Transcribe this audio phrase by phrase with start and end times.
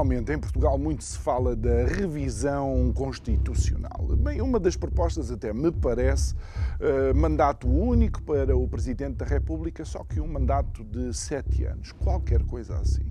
[0.00, 4.08] Atualmente, em Portugal, muito se fala da revisão constitucional.
[4.16, 9.84] Bem, uma das propostas, até me parece, uh, mandato único para o Presidente da República,
[9.84, 13.04] só que um mandato de sete anos, qualquer coisa assim.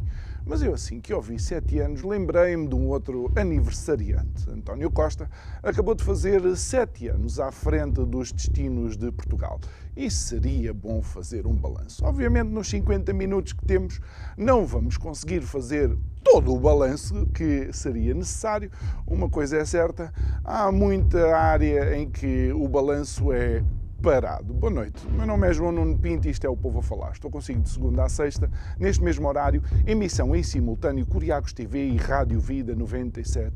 [0.43, 4.49] Mas eu, assim que ouvi sete anos, lembrei-me de um outro aniversariante.
[4.49, 5.29] António Costa
[5.61, 9.59] acabou de fazer sete anos à frente dos destinos de Portugal.
[9.99, 12.05] E seria bom fazer um balanço.
[12.05, 13.99] Obviamente, nos 50 minutos que temos,
[14.37, 18.71] não vamos conseguir fazer todo o balanço que seria necessário.
[19.05, 23.61] Uma coisa é certa: há muita área em que o balanço é
[24.01, 24.53] parado.
[24.53, 25.05] Boa noite.
[25.09, 27.11] Meu nome é João Nuno Pinto e isto é o Povo a Falar.
[27.11, 31.97] Estou consigo de segunda a sexta, neste mesmo horário, emissão em simultâneo Curiacos TV e
[31.97, 33.51] Rádio Vida 97.1.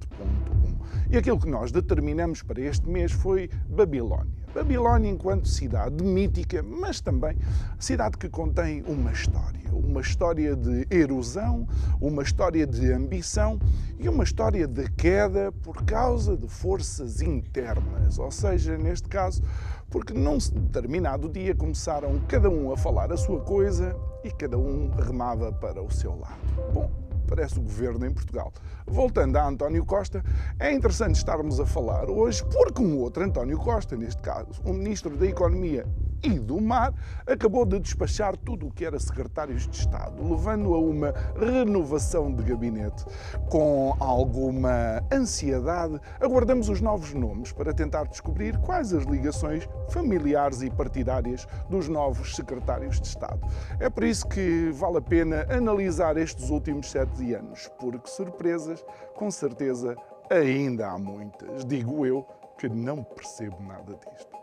[1.10, 4.42] E aquilo que nós determinamos para este mês foi Babilónia.
[4.54, 7.38] Babilónia enquanto cidade mítica, mas também
[7.80, 9.62] cidade que contém uma história.
[9.72, 11.68] Uma história de erosão,
[12.00, 13.60] uma história de ambição
[13.98, 18.20] e uma história de queda por causa de forças internas.
[18.20, 19.42] Ou seja, neste caso,
[19.90, 24.90] porque num determinado dia começaram cada um a falar a sua coisa e cada um
[24.90, 26.40] remava para o seu lado.
[26.73, 26.92] Bom,
[27.34, 28.53] parece o governo em Portugal.
[28.86, 30.23] Voltando a António Costa,
[30.59, 35.17] é interessante estarmos a falar hoje porque um outro António Costa, neste caso, o Ministro
[35.17, 35.84] da Economia
[36.24, 36.94] e do Mar,
[37.28, 42.44] acabou de despachar tudo o que era secretários de Estado, levando a uma renovação de
[42.44, 43.06] gabinete.
[43.50, 50.70] Com alguma ansiedade, aguardamos os novos nomes para tentar descobrir quais as ligações familiares e
[50.70, 53.42] partidárias dos novos secretários de Estado.
[53.80, 58.83] É por isso que vale a pena analisar estes últimos sete anos, porque surpresas,
[59.16, 59.95] com certeza,
[60.30, 61.66] ainda há muitas.
[61.66, 62.26] Digo eu
[62.58, 64.33] que não percebo nada disto.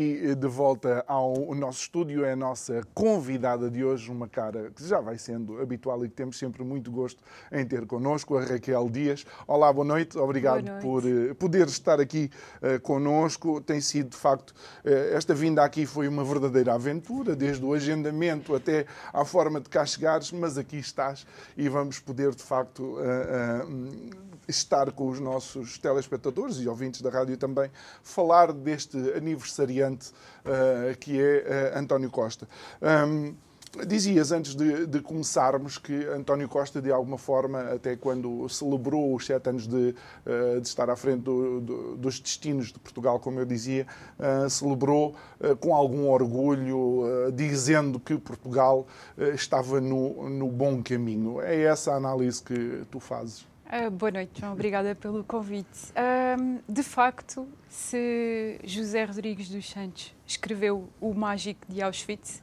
[0.00, 4.86] E de volta ao nosso estúdio é a nossa convidada de hoje, uma cara que
[4.86, 7.20] já vai sendo habitual e que temos sempre muito gosto
[7.50, 9.26] em ter connosco, a Raquel Dias.
[9.44, 10.82] Olá, boa noite, obrigado boa noite.
[10.84, 12.30] por uh, poder estar aqui
[12.62, 13.60] uh, connosco.
[13.60, 14.50] Tem sido, de facto,
[14.84, 19.68] uh, esta vinda aqui foi uma verdadeira aventura, desde o agendamento até à forma de
[19.68, 21.26] cá chegares, mas aqui estás
[21.56, 22.98] e vamos poder, de facto,
[24.46, 27.68] estar com os nossos telespectadores e ouvintes da rádio também,
[28.02, 32.48] falar deste aniversariante uh, que é uh, António Costa.
[32.82, 33.34] Um,
[33.86, 39.26] Dizias antes de, de, começarmos que António Costa, de alguma forma, até quando celebrou os
[39.26, 39.94] sete anos de,
[40.24, 43.86] uh, de estar à frente do, do, dos destinos de Portugal, como eu dizia,
[44.48, 45.14] celebrou
[45.60, 48.86] com algum orgulho, dizendo que Portugal
[49.34, 51.38] estava no, no bom caminho.
[51.42, 53.46] É essa a análise que tu fazes?
[53.68, 54.54] Uh, boa noite, João.
[54.54, 55.92] Obrigada pelo convite.
[56.66, 62.40] De facto, se José Rodrigues dos Santos escreveu O Mágico de Auschwitz,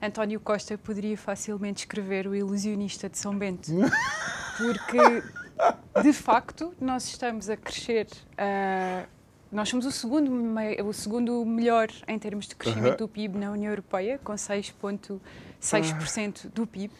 [0.00, 3.72] António Costa poderia facilmente escrever O Ilusionista de São Bento.
[4.56, 5.24] Porque,
[6.02, 8.06] de facto, nós estamos a crescer.
[8.32, 9.08] Uh,
[9.50, 10.30] nós somos o segundo,
[10.86, 16.64] o segundo melhor em termos de crescimento do PIB na União Europeia, com 6,6% do
[16.64, 16.94] PIB.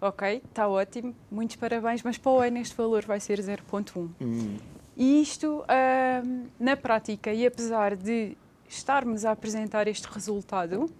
[0.00, 4.10] Ok, está ótimo, muitos parabéns, mas para o ano este valor vai ser 0,1.
[4.20, 4.56] Hum.
[4.96, 8.36] E isto, uh, na prática, e apesar de
[8.68, 10.90] estarmos a apresentar este resultado,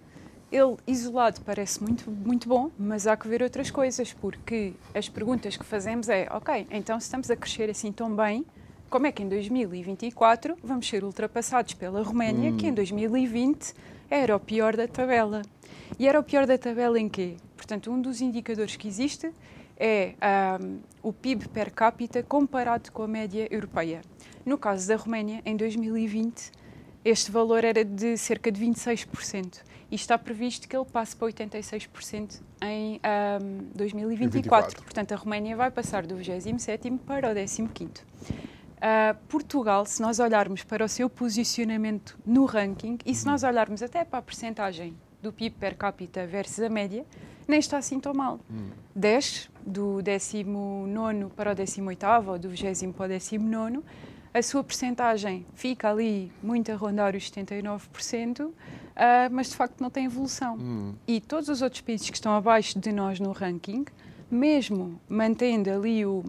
[0.51, 5.57] ele isolado parece muito, muito bom, mas há que ver outras coisas, porque as perguntas
[5.57, 8.45] que fazemos é, ok, então se estamos a crescer assim tão bem,
[8.89, 12.57] como é que em 2024 vamos ser ultrapassados pela Roménia, hum.
[12.57, 13.73] que em 2020
[14.09, 15.41] era o pior da tabela?
[15.99, 17.35] E era o pior da tabela em quê?
[17.57, 19.29] Portanto, um dos indicadores que existe
[19.77, 20.13] é
[20.61, 24.01] um, o PIB per capita comparado com a média europeia.
[24.45, 26.51] No caso da Roménia, em 2020,
[27.03, 32.41] este valor era de cerca de 26% e está previsto que ele passe para 86%
[32.61, 32.99] em
[33.41, 34.31] um, 2024.
[34.31, 34.83] 24.
[34.83, 37.91] Portanto, a Roménia vai passar do 27 para o 15.
[38.77, 43.81] Uh, Portugal, se nós olharmos para o seu posicionamento no ranking e se nós olharmos
[43.81, 47.03] até para a percentagem do PIB per capita versus a média,
[47.47, 48.39] nem está assim tão mal.
[48.49, 48.69] Hum.
[48.95, 53.83] 10 do 19 para o 18 ou do 20 para o 19
[54.37, 58.53] a sua percentagem fica ali muito a rondar os 79%, uh,
[58.95, 60.55] ah, mas de facto não tem evolução.
[60.57, 60.93] Hum.
[61.07, 63.85] E todos os outros países que estão abaixo de nós no ranking,
[64.29, 66.23] mesmo mantendo ali o,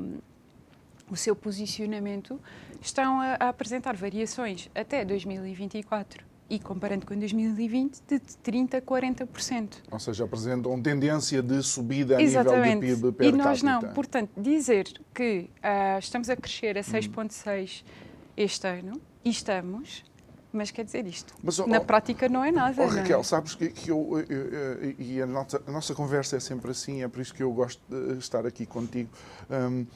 [1.11, 2.41] o seu posicionamento,
[2.81, 9.69] estão a, a apresentar variações até 2024 e comparando com 2020, de 30% a 40%.
[9.91, 12.87] Ou seja, apresentam tendência de subida a Exatamente.
[12.87, 13.37] nível de PIB per capita.
[13.37, 13.81] E nós não.
[13.93, 17.83] Portanto, dizer que uh, estamos a crescer a 6,6%
[18.37, 20.05] este ano, e estamos,
[20.53, 21.35] mas quer dizer isto.
[21.43, 22.83] Mas, Na oh, prática não é nada.
[22.83, 23.23] Oh, Raquel, é?
[23.23, 27.03] sabes que, que eu, eu, eu, e a nossa, a nossa conversa é sempre assim,
[27.03, 29.11] é por isso que eu gosto de estar aqui contigo.
[29.51, 29.87] Um,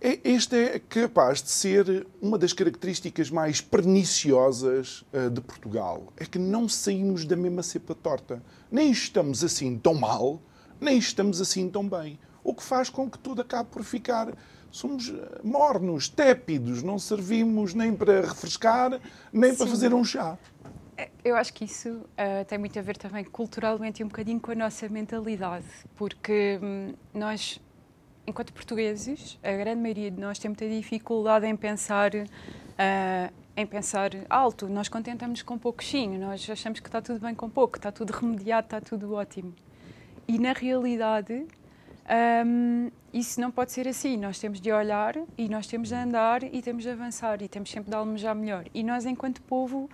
[0.00, 6.12] é, este é capaz de ser uma das características mais perniciosas uh, de Portugal.
[6.16, 8.42] É que não saímos da mesma cepa torta.
[8.70, 10.40] Nem estamos assim tão mal,
[10.80, 12.18] nem estamos assim tão bem.
[12.44, 14.32] O que faz com que tudo acabe por ficar.
[14.70, 19.00] Somos eh, mornos, tépidos, não servimos nem para refrescar,
[19.32, 19.56] nem Sim.
[19.56, 20.38] para fazer um chá.
[20.96, 24.38] É, eu acho que isso uh, tem muito a ver também culturalmente e um bocadinho
[24.38, 25.64] com a nossa mentalidade,
[25.96, 27.60] porque hum, nós
[28.28, 34.10] enquanto portugueses, a grande maioria de nós tem muita dificuldade em pensar, uh, em pensar
[34.28, 34.68] alto.
[34.68, 38.66] Nós contentamos com pouquinho, nós achamos que está tudo bem com pouco, está tudo remediado,
[38.66, 39.54] está tudo ótimo.
[40.28, 41.46] E na realidade,
[42.46, 44.18] um, isso não pode ser assim.
[44.18, 47.70] Nós temos de olhar e nós temos de andar e temos de avançar e temos
[47.70, 48.66] sempre de almejar melhor.
[48.74, 49.88] E nós, enquanto povo,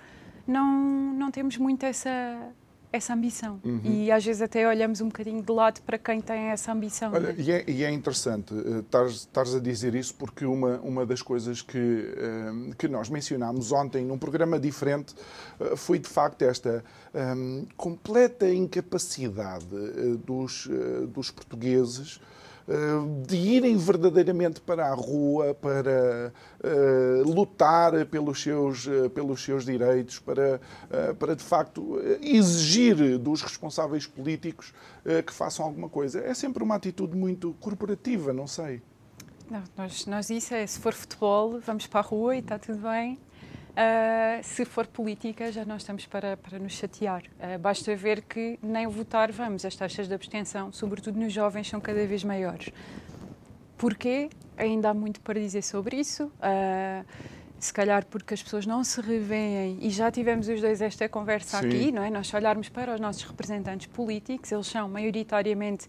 [0.45, 2.11] não, não temos muito essa
[2.95, 3.61] essa ambição.
[3.65, 3.81] Uhum.
[3.83, 7.13] E às vezes até olhamos um bocadinho de lado para quem tem essa ambição.
[7.13, 11.21] Olha, e, é, e, é, interessante uh, estares a dizer isso, porque uma, uma das
[11.21, 15.13] coisas que, uh, que nós mencionámos ontem num programa diferente
[15.59, 16.85] uh, foi de facto esta
[17.37, 19.67] um, completa incapacidade
[20.25, 20.69] dos,
[21.13, 22.34] dos portugueses eh,
[23.27, 26.33] de irem verdadeiramente para a rua para
[26.63, 30.61] uh, lutar pelos seus, uh, pelos seus direitos, para,
[31.19, 34.73] para de facto exigir dos responsáveis políticos
[35.27, 36.21] que façam alguma coisa.
[36.21, 38.81] É sempre uma atitude muito corporativa, não sei.
[39.51, 42.79] Não, nós, nós isso é, se for futebol, vamos para a rua e está tudo
[42.79, 43.19] bem.
[43.75, 47.23] Uh, se for política, já não estamos para, para nos chatear.
[47.23, 49.65] Uh, basta ver que nem votar vamos.
[49.65, 52.71] As taxas de abstenção, sobretudo nos jovens, são cada vez maiores.
[53.77, 54.31] Porquê?
[54.57, 56.27] Ainda há muito para dizer sobre isso.
[56.27, 57.05] Uh,
[57.59, 61.61] se calhar porque as pessoas não se revêem, e já tivemos os dois esta conversa
[61.61, 61.67] Sim.
[61.67, 62.11] aqui, não é?
[62.11, 65.87] Nós olharmos para os nossos representantes políticos, eles são maioritariamente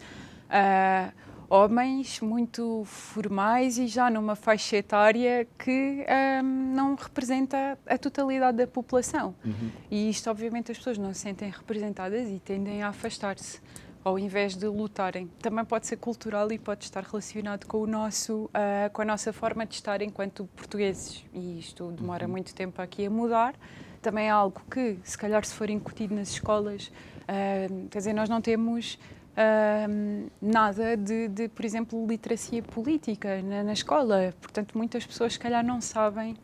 [1.49, 6.05] homens muito formais e já numa faixa etária que
[6.43, 9.35] um, não representa a totalidade da população.
[9.43, 9.71] Uhum.
[9.89, 13.59] E isto, obviamente, as pessoas não se sentem representadas e tendem a afastar-se
[14.05, 15.27] ao invés de lutarem.
[15.41, 19.33] Também pode ser cultural e pode estar relacionado com o nosso, uh, com a nossa
[19.33, 21.25] forma de estar enquanto portugueses.
[21.33, 22.31] E isto demora uhum.
[22.31, 23.55] muito tempo aqui a mudar.
[24.03, 26.91] Também é algo que, se calhar, se for incutido nas escolas,
[27.23, 28.99] uh, quer dizer, nós não temos
[29.35, 34.33] Uh, nada de, de, por exemplo, literacia política na, na, escola.
[34.39, 36.37] Portanto, muitas pessoas, se calhar, não sabem.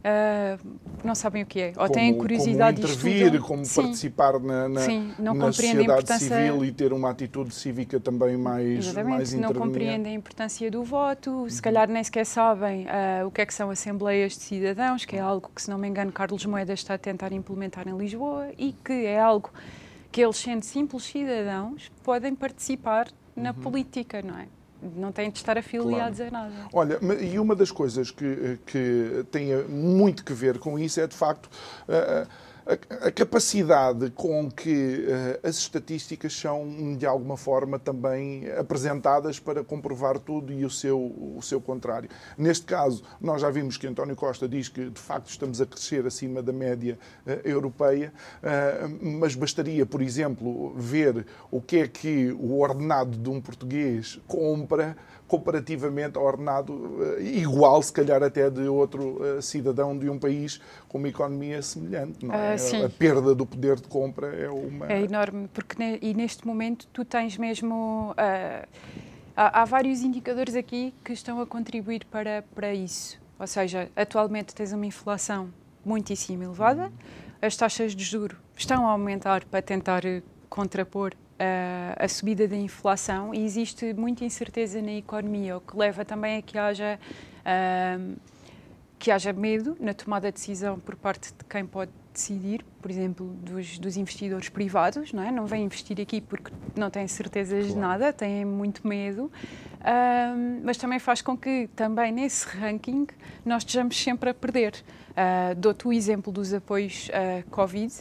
[0.00, 3.80] Uh, não sabem o que é, ou como, têm curiosidade como intervir, de como Sim.
[3.80, 9.16] participar na, na, Sim, na sociedade civil e ter uma atitude cívica também mais Exatamente,
[9.16, 13.40] mais não compreendem a importância do voto, se calhar nem sequer sabem uh, o que
[13.40, 16.44] é que são assembleias de cidadãos, que é algo que, se não me engano, Carlos
[16.44, 19.50] Moedas está a tentar implementar em Lisboa e que é algo
[20.14, 23.56] que eles, sendo simples cidadãos, podem participar na uhum.
[23.56, 24.46] política, não é?
[24.94, 26.36] Não têm de estar afiliados claro.
[26.36, 26.54] a nada.
[26.72, 31.16] Olha, e uma das coisas que, que tem muito que ver com isso é, de
[31.16, 31.46] facto,
[31.88, 32.28] uh,
[32.66, 39.62] a, a capacidade com que uh, as estatísticas são, de alguma forma, também apresentadas para
[39.62, 42.08] comprovar tudo e o seu, o seu contrário.
[42.36, 46.06] Neste caso, nós já vimos que António Costa diz que, de facto, estamos a crescer
[46.06, 52.32] acima da média uh, europeia, uh, mas bastaria, por exemplo, ver o que é que
[52.32, 54.96] o ordenado de um português compra
[55.34, 61.60] comparativamente ordenado igual, se calhar até de outro cidadão de um país com uma economia
[61.60, 62.24] semelhante.
[62.24, 62.54] Não é?
[62.54, 64.92] Uh, a perda do poder de compra é uma.
[64.92, 68.12] É enorme, porque ne, e neste momento tu tens mesmo.
[68.12, 68.66] Uh,
[69.36, 73.20] há, há, vários indicadores aqui que estão a contribuir para, para isso.
[73.38, 75.50] Ou seja, atualmente tens uma inflação
[75.84, 76.92] muitíssimo elevada,
[77.42, 80.02] as taxas de juro estão a aumentar para tentar
[80.48, 81.23] contrapor uh,
[81.98, 86.42] a subida da inflação e existe muita incerteza na economia, o que leva também a
[86.42, 86.98] que haja.
[87.40, 88.16] Uh,
[88.96, 93.26] que haja medo na tomada de decisão por parte de quem pode decidir, por exemplo,
[93.26, 95.30] dos, dos investidores privados, não é?
[95.30, 97.74] Não vêm investir aqui porque não têm certezas claro.
[97.74, 99.30] de nada, têm muito medo,
[99.84, 103.06] um, mas também faz com que também nesse ranking
[103.44, 104.72] nós estejamos sempre a perder.
[105.14, 107.94] Uh, Dou-te o exemplo dos apoios uh, Covid,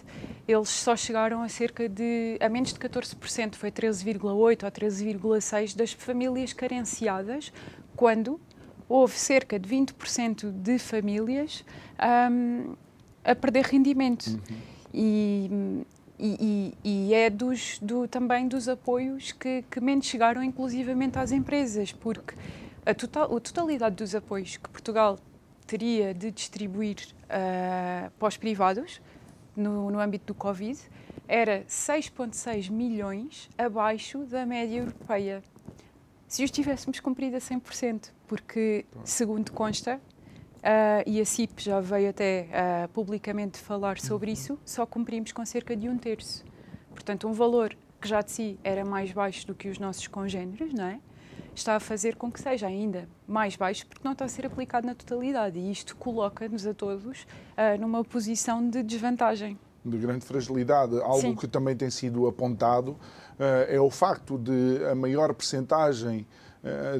[0.48, 5.94] eles só chegaram a cerca de, a menos de 14%, foi 13,8% ou 13,6% das
[5.94, 7.54] famílias carenciadas,
[7.96, 8.42] quando
[8.90, 11.64] houve cerca de 20% de famílias
[12.32, 12.76] um,
[13.24, 14.28] a perder rendimento.
[14.28, 14.40] Uhum.
[14.92, 15.84] E,
[16.20, 21.92] e, e, é dos, do, também dos apoios que, que menos chegaram, inclusivamente às empresas,
[21.92, 22.36] porque
[22.86, 25.18] a, total, a totalidade dos apoios que Portugal
[25.66, 29.02] teria de distribuir uh, para os privados
[29.56, 30.80] no, no âmbito do Covid
[31.28, 35.42] era 6,6 milhões abaixo da média europeia.
[36.28, 40.02] Se os tivéssemos cumprido a 100%, porque, segundo consta,
[40.64, 44.34] Uh, e a CIP já veio até uh, publicamente falar sobre uhum.
[44.34, 46.46] isso, só cumprimos com cerca de um terço.
[46.92, 50.74] Portanto, um valor que já de si era mais baixo do que os nossos congêneres,
[50.74, 51.02] não é?
[51.60, 54.88] Está a fazer com que seja ainda mais baixo porque não está a ser aplicado
[54.88, 59.58] na totalidade e isto coloca-nos a todos uh, numa posição de desvantagem.
[59.84, 60.96] De grande fragilidade.
[61.02, 61.36] Algo Sim.
[61.36, 62.98] que também tem sido apontado
[63.68, 66.26] é o facto de a maior percentagem,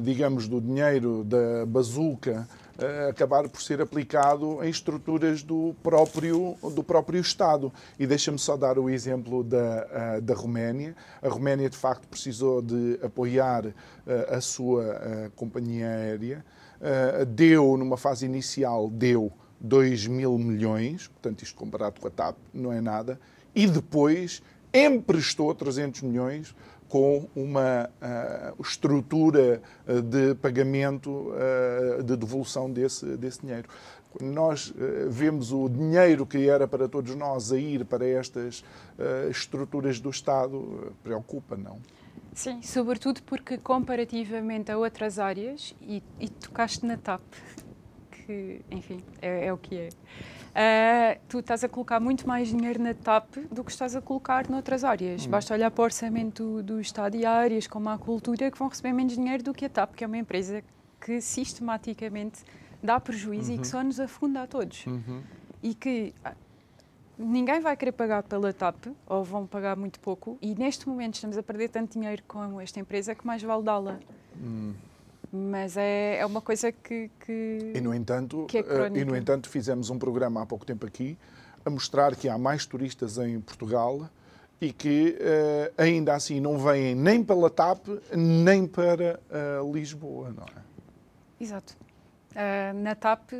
[0.02, 2.63] digamos, do dinheiro da bazuca uh,
[3.08, 7.72] acabar por ser aplicado em estruturas do próprio, do próprio Estado.
[7.98, 10.96] E deixa-me só dar o exemplo da, uh, da Roménia.
[11.22, 13.72] A Roménia, de facto, precisou de apoiar uh,
[14.30, 16.44] a sua companhia aérea.
[17.28, 22.72] deu, numa fase inicial, deu 2 mil milhões, portanto, isto comparado com a TAP não
[22.72, 23.18] é nada,
[23.54, 24.42] e depois
[24.74, 26.54] emprestou 300 milhões
[26.88, 33.68] com uma uh, estrutura uh, de pagamento, uh, de devolução desse, desse dinheiro.
[34.20, 34.72] Nós
[35.08, 38.62] vemos o dinheiro que era para todos nós a ir para estas
[39.28, 41.80] estruturas do Estado, preocupa, não?
[42.32, 47.22] Sim, sobretudo porque comparativamente a outras áreas, e, e tocaste na TAP,
[48.12, 49.88] que, enfim, é, é o que é.
[50.54, 54.48] Uh, tu estás a colocar muito mais dinheiro na TAP do que estás a colocar
[54.48, 55.26] noutras áreas.
[55.26, 55.30] Hum.
[55.30, 58.92] Basta olhar para o orçamento do Estado e áreas como a cultura que vão receber
[58.92, 60.62] menos dinheiro do que a TAP, que é uma empresa
[61.00, 62.44] que sistematicamente
[62.80, 63.56] dá prejuízo uhum.
[63.56, 63.70] e que uhum.
[63.70, 64.86] só nos afunda a todos.
[64.86, 65.22] Uhum.
[65.60, 66.34] E que ah,
[67.18, 71.36] ninguém vai querer pagar pela TAP, ou vão pagar muito pouco, e neste momento estamos
[71.36, 73.98] a perder tanto dinheiro com esta empresa que mais vale dá-la.
[74.40, 74.74] Hum.
[75.36, 79.48] Mas é, é uma coisa que, que, e no entanto é uh, E, no entanto,
[79.48, 81.18] fizemos um programa há pouco tempo aqui
[81.64, 84.08] a mostrar que há mais turistas em Portugal
[84.60, 87.84] e que uh, ainda assim não vêm nem pela TAP
[88.16, 89.18] nem para
[89.60, 90.62] uh, Lisboa, não é?
[91.42, 91.76] Exato.
[92.76, 93.32] na TAP,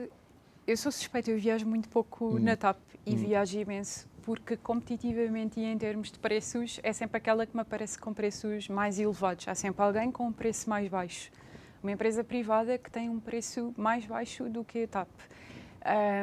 [0.66, 2.40] eu sou suspeita, eu viajo muito pouco hum.
[2.40, 3.18] na TAP e hum.
[3.18, 7.98] viajo imenso porque competitivamente e em termos de preços é sempre aquela que me aparece
[7.98, 9.46] com preços mais elevados.
[9.46, 11.30] Há sempre alguém com um preço mais baixo
[11.84, 15.08] uma empresa privada que tem um preço mais baixo do que a TAP.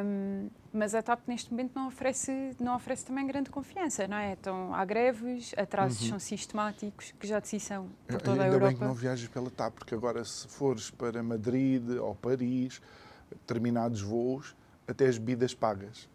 [0.03, 4.31] Um, mas a TAP neste momento não oferece, não oferece também grande confiança, não é?
[4.31, 6.09] Então há greves, atrasos uhum.
[6.09, 8.65] são sistemáticos, que já de si são por toda Ainda a Europa.
[8.65, 12.81] Ainda bem que não viajas pela TAP, porque agora se fores para Madrid ou Paris,
[13.29, 14.55] determinados voos,
[14.87, 16.09] até as bebidas pagas.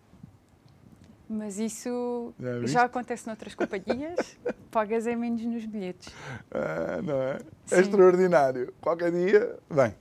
[1.28, 4.37] Mas isso já, já acontece noutras companhias,
[4.71, 6.12] pagas é menos nos bilhetes.
[6.50, 7.38] Ah, não é?
[7.73, 8.73] é extraordinário.
[8.80, 9.95] Qualquer dia, bem.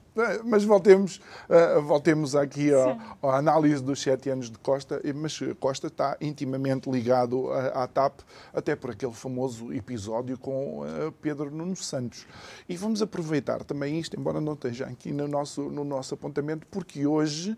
[0.46, 6.16] Mas voltemos, uh, voltemos aqui à análise dos sete anos de Costa, mas Costa está
[6.22, 8.22] intimamente ligado à, à TAP,
[8.54, 12.26] até por aquele famoso episódio com uh, Pedro Nuno Santos.
[12.70, 17.06] E vamos aproveitar também isto, embora não esteja aqui no nosso, no nosso apontamento, porque
[17.06, 17.58] hoje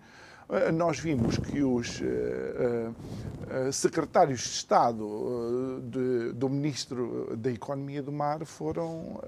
[0.74, 2.92] nós vimos que os eh,
[3.50, 9.22] eh, secretários de Estado de, do Ministro da Economia do Mar foram,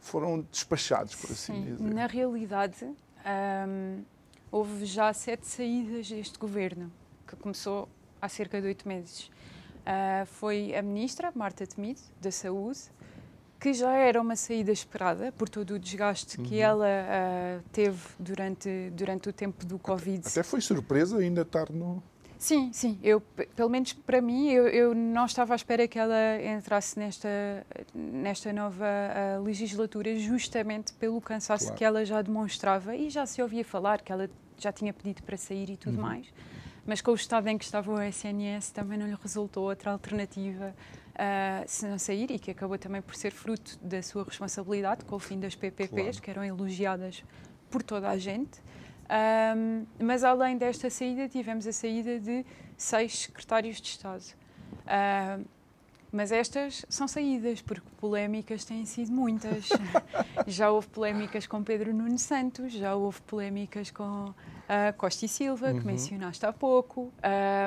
[0.00, 1.94] foram despachados, por assim Sim, dizer.
[1.94, 4.02] Na realidade, hum,
[4.50, 6.90] houve já sete saídas deste governo,
[7.26, 7.88] que começou
[8.20, 9.30] há cerca de oito meses.
[9.88, 12.80] Uh, foi a ministra, Marta Temido, da Saúde,
[13.60, 18.90] que já era uma saída esperada por todo o desgaste que ela uh, teve durante,
[18.92, 20.26] durante o tempo do Covid.
[20.26, 22.02] Até foi surpresa ainda estar no.
[22.38, 23.00] Sim, sim.
[23.02, 27.28] Eu, pelo menos para mim, eu, eu não estava à espera que ela entrasse nesta,
[27.92, 31.76] nesta nova uh, legislatura, justamente pelo cansaço claro.
[31.76, 35.36] que ela já demonstrava e já se ouvia falar que ela já tinha pedido para
[35.36, 36.04] sair e tudo uhum.
[36.04, 36.28] mais.
[36.86, 40.74] Mas com o estado em que estava o SNS, também não lhe resultou outra alternativa
[41.18, 45.16] uh, se não sair e que acabou também por ser fruto da sua responsabilidade com
[45.16, 46.22] o fim das PPPs, claro.
[46.22, 47.24] que eram elogiadas
[47.70, 48.60] por toda a gente.
[49.56, 52.44] Um, mas além desta saída, tivemos a saída de
[52.76, 54.22] seis secretários de Estado.
[54.84, 55.44] Uh,
[56.10, 59.68] mas estas são saídas, porque polémicas têm sido muitas.
[60.46, 64.34] já houve polémicas com Pedro Nuno Santos, já houve polémicas com uh,
[64.96, 65.80] Costa e Silva, uhum.
[65.80, 67.12] que mencionaste há pouco.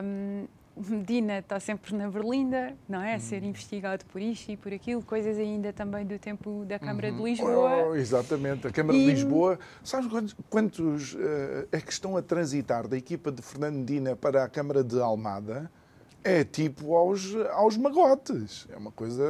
[0.04, 0.48] Um,
[0.90, 3.16] Medina está sempre na Berlinda, não é?
[3.16, 3.48] A ser hum.
[3.48, 7.18] investigado por isto e por aquilo, coisas ainda também do tempo da Câmara uhum.
[7.18, 7.88] de Lisboa.
[7.90, 9.06] Oh, exatamente, a Câmara e...
[9.06, 9.60] de Lisboa.
[9.84, 14.44] Sabes quantos, quantos uh, é que estão a transitar da equipa de Fernando Medina para
[14.44, 15.70] a Câmara de Almada?
[16.24, 18.68] É tipo aos, aos magotes.
[18.72, 19.24] É uma coisa.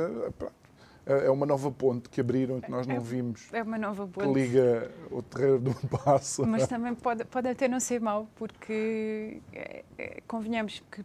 [1.06, 3.48] É, é uma nova ponte que abriram que nós não é, vimos.
[3.52, 4.28] É uma nova ponte.
[4.28, 6.46] Que liga o terreiro do Passo.
[6.46, 11.04] Mas também pode, pode até não ser mau, porque é, é, convenhamos que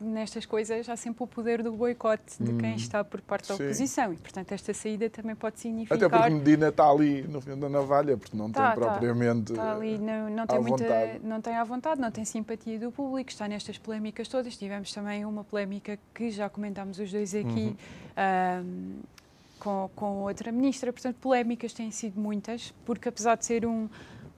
[0.00, 2.76] nestas coisas há sempre o poder do boicote de quem hum.
[2.76, 5.96] está por parte da oposição e, portanto, esta saída também pode significar...
[5.96, 8.90] Até porque Medina está ali no fim da navalha, porque não tá, tem tá.
[8.90, 10.84] propriamente Está ali, não, não tem muita...
[10.84, 11.20] Vontade.
[11.22, 14.56] Não tem à vontade, não tem simpatia do público, está nestas polémicas todas.
[14.56, 17.76] Tivemos também uma polémica que já comentámos os dois aqui
[18.16, 18.64] uhum.
[18.64, 18.98] um,
[19.58, 20.92] com, com outra ministra.
[20.92, 23.88] Portanto, polémicas têm sido muitas, porque apesar de ser um,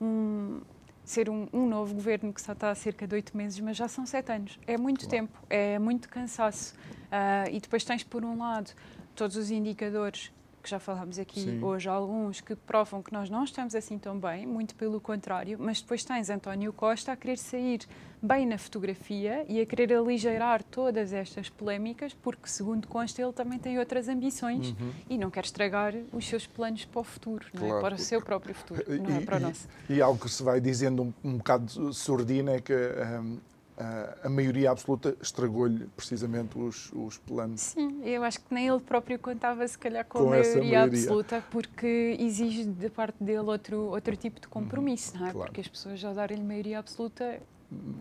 [0.00, 0.60] um
[1.04, 3.88] ser um, um, novo governo que só está há cerca de oito meses, mas já
[3.88, 4.58] são sete anos.
[4.66, 5.10] É muito claro.
[5.10, 6.74] tempo, é muito cansaço.
[6.74, 8.70] Uh, e depois tens, por um lado,
[9.14, 10.32] todos os indicadores
[10.62, 11.62] que já falámos aqui Sim.
[11.62, 15.80] hoje, alguns que provam que nós não estamos assim tão bem, muito pelo contrário, mas
[15.80, 17.80] depois tens António Costa a querer sair
[18.22, 23.58] bem na fotografia e a querer aligeirar todas estas polémicas, porque, segundo consta, ele também
[23.58, 24.92] tem outras ambições uhum.
[25.10, 27.68] e não quer estragar os seus planos para o futuro, claro.
[27.68, 27.80] não é?
[27.80, 29.68] para o seu próprio futuro, não é para o nosso.
[29.88, 33.38] E, e algo que se vai dizendo um, um bocado sordina é que um,
[34.22, 37.60] a maioria absoluta estragou-lhe precisamente os, os, planos.
[37.60, 40.82] Sim, eu acho que nem ele próprio contava se calhar com, com a maioria, maioria,
[40.84, 45.32] absoluta, porque exige da parte dele outro, outro tipo de compromisso, não é?
[45.32, 45.48] Claro.
[45.48, 47.40] Porque as pessoas já darem-lhe maioria absoluta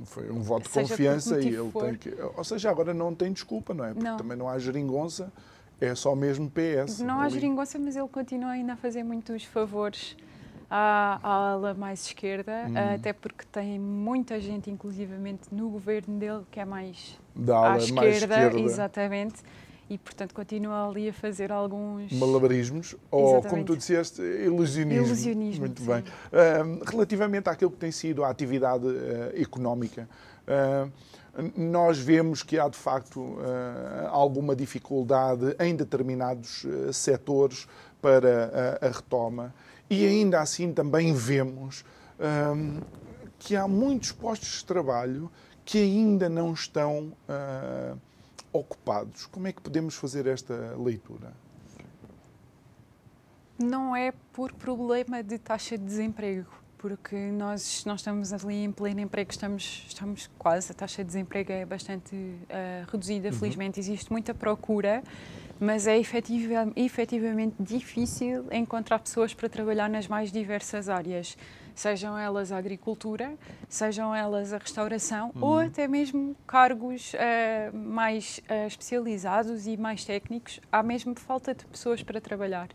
[0.05, 1.86] foi um voto de confiança e ele for.
[1.86, 2.13] tem que.
[2.36, 3.93] Ou seja, agora não tem desculpa, não é?
[3.93, 4.17] Porque não.
[4.17, 5.31] também não há geringonça,
[5.79, 6.99] é só mesmo PS.
[6.99, 7.27] Não ali.
[7.27, 10.15] há geringonça, mas ele continua ainda a fazer muitos favores
[10.69, 12.95] à, à ala mais esquerda, hum.
[12.95, 17.77] até porque tem muita gente, inclusivamente no governo dele, que é mais da ala à
[17.77, 18.60] esquerda, mais esquerda.
[18.60, 19.43] exatamente
[19.91, 22.13] e, portanto, continua ali a fazer alguns...
[22.13, 25.06] Malabarismos, ou, como tu disseste, ilusionismo.
[25.06, 25.88] Ilusionismo, Muito sim.
[25.88, 25.99] bem.
[25.99, 30.08] Uh, relativamente àquilo que tem sido a atividade uh, económica,
[30.47, 30.89] uh,
[31.58, 33.38] nós vemos que há, de facto,
[34.10, 37.67] alguma dificuldade em determinados setores
[38.01, 39.54] para a retoma
[39.89, 41.86] e ainda assim também vemos
[43.39, 45.32] que há muitos postos de trabalho
[45.63, 47.97] que ainda não estão uh,
[48.51, 49.25] ocupados.
[49.25, 51.33] Como é que podemos fazer esta leitura?
[53.57, 59.01] Não é por problema de taxa de desemprego, porque nós, nós estamos ali em pleno
[59.01, 63.35] emprego, estamos, estamos quase, a taxa de desemprego é bastante uh, reduzida, uhum.
[63.35, 65.03] felizmente existe muita procura
[65.61, 71.37] mas é efetiva, efetivamente difícil encontrar pessoas para trabalhar nas mais diversas áreas,
[71.81, 73.35] sejam elas a agricultura,
[73.67, 75.43] sejam elas a restauração uhum.
[75.43, 80.59] ou até mesmo cargos uh, mais uh, especializados e mais técnicos.
[80.71, 82.69] Há mesmo falta de pessoas para trabalhar,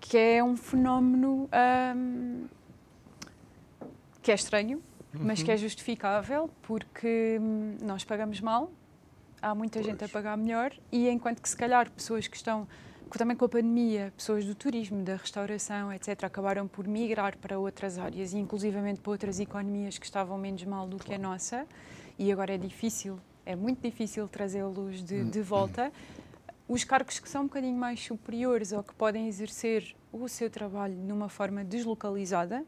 [0.00, 1.50] que é um fenómeno
[1.94, 2.46] um,
[4.22, 4.82] que é estranho,
[5.14, 5.20] uhum.
[5.22, 5.60] mas que é uhum.
[5.60, 8.70] justificável porque hum, nós pagamos mal
[9.42, 9.86] há muita pois.
[9.86, 12.66] gente a pagar melhor e enquanto que se calhar pessoas que estão
[13.18, 17.98] também com a pandemia, pessoas do turismo, da restauração, etc., acabaram por migrar para outras
[17.98, 21.66] áreas e inclusivamente para outras economias que estavam menos mal do que a nossa
[22.18, 25.90] e agora é difícil, é muito difícil trazê-los de, de volta.
[26.68, 30.94] Os cargos que são um bocadinho mais superiores ou que podem exercer o seu trabalho
[30.94, 32.64] numa forma deslocalizada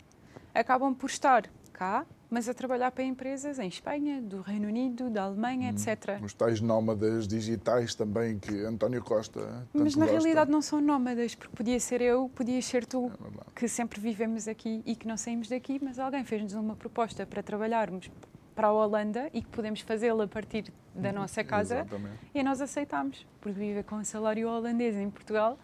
[0.54, 5.24] acabam por estar cá mas a trabalhar para empresas em Espanha, do Reino Unido, da
[5.24, 6.18] Alemanha, hum, etc.
[6.24, 9.68] Os tais nómadas digitais também que António Costa.
[9.74, 10.18] Mas na gosta.
[10.18, 14.48] realidade não são nómadas, porque podia ser eu, podia ser tu, é que sempre vivemos
[14.48, 18.10] aqui e que não saímos daqui, mas alguém fez-nos uma proposta para trabalharmos
[18.54, 22.16] para a Holanda e que podemos fazê-la a partir da uhum, nossa casa Exatamente.
[22.34, 25.58] e nós aceitámos, porque viver com um salário holandês em Portugal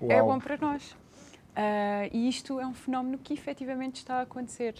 [0.00, 0.92] é bom para nós.
[0.92, 4.74] Uh, e isto é um fenómeno que efetivamente está a acontecer.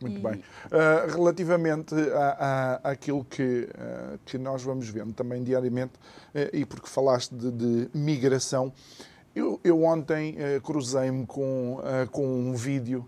[0.00, 0.22] Muito e...
[0.22, 0.34] bem.
[0.34, 5.94] Uh, relativamente à, à, àquilo que, uh, que nós vamos vendo também diariamente,
[6.34, 8.72] uh, e porque falaste de, de migração,
[9.34, 11.78] eu, eu ontem cruzei-me com,
[12.10, 13.06] com um vídeo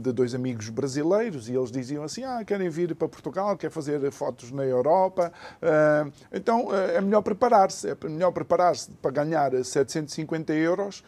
[0.00, 4.08] de dois amigos brasileiros e eles diziam assim: ah, querem vir para Portugal, querem fazer
[4.12, 5.32] fotos na Europa.
[6.32, 11.02] Então é melhor preparar-se, é melhor preparar-se para ganhar 750 euros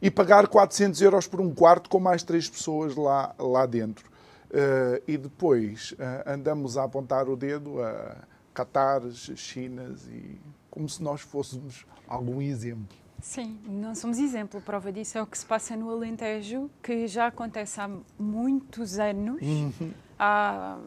[0.00, 4.08] e pagar 400 euros por um quarto com mais três pessoas lá, lá dentro.
[4.50, 8.16] Uh, e depois uh, andamos a apontar o dedo a
[8.52, 12.98] Catares, Chinas e como se nós fôssemos algum exemplo.
[13.20, 14.60] Sim, não somos exemplo.
[14.60, 19.40] Prova disso é o que se passa no Alentejo, que já acontece há muitos anos.
[19.42, 19.92] Uhum.
[20.18, 20.78] Há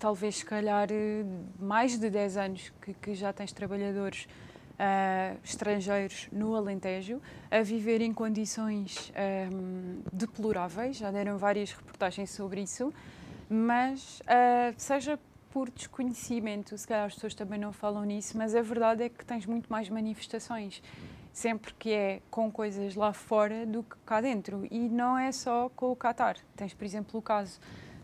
[0.00, 0.88] talvez, se calhar,
[1.60, 4.26] mais de 10 anos que, que já tens trabalhadores
[4.80, 9.12] uh, estrangeiros no Alentejo a viver em condições
[9.52, 10.96] um, deploráveis.
[10.96, 12.92] Já deram várias reportagens sobre isso,
[13.48, 15.18] mas uh, seja
[15.50, 19.24] por desconhecimento, se calhar as pessoas também não falam nisso, mas a verdade é que
[19.24, 20.80] tens muito mais manifestações
[21.32, 24.66] sempre que é com coisas lá fora do que cá dentro.
[24.70, 26.36] E não é só com o Qatar.
[26.56, 27.60] Tens, por exemplo, o caso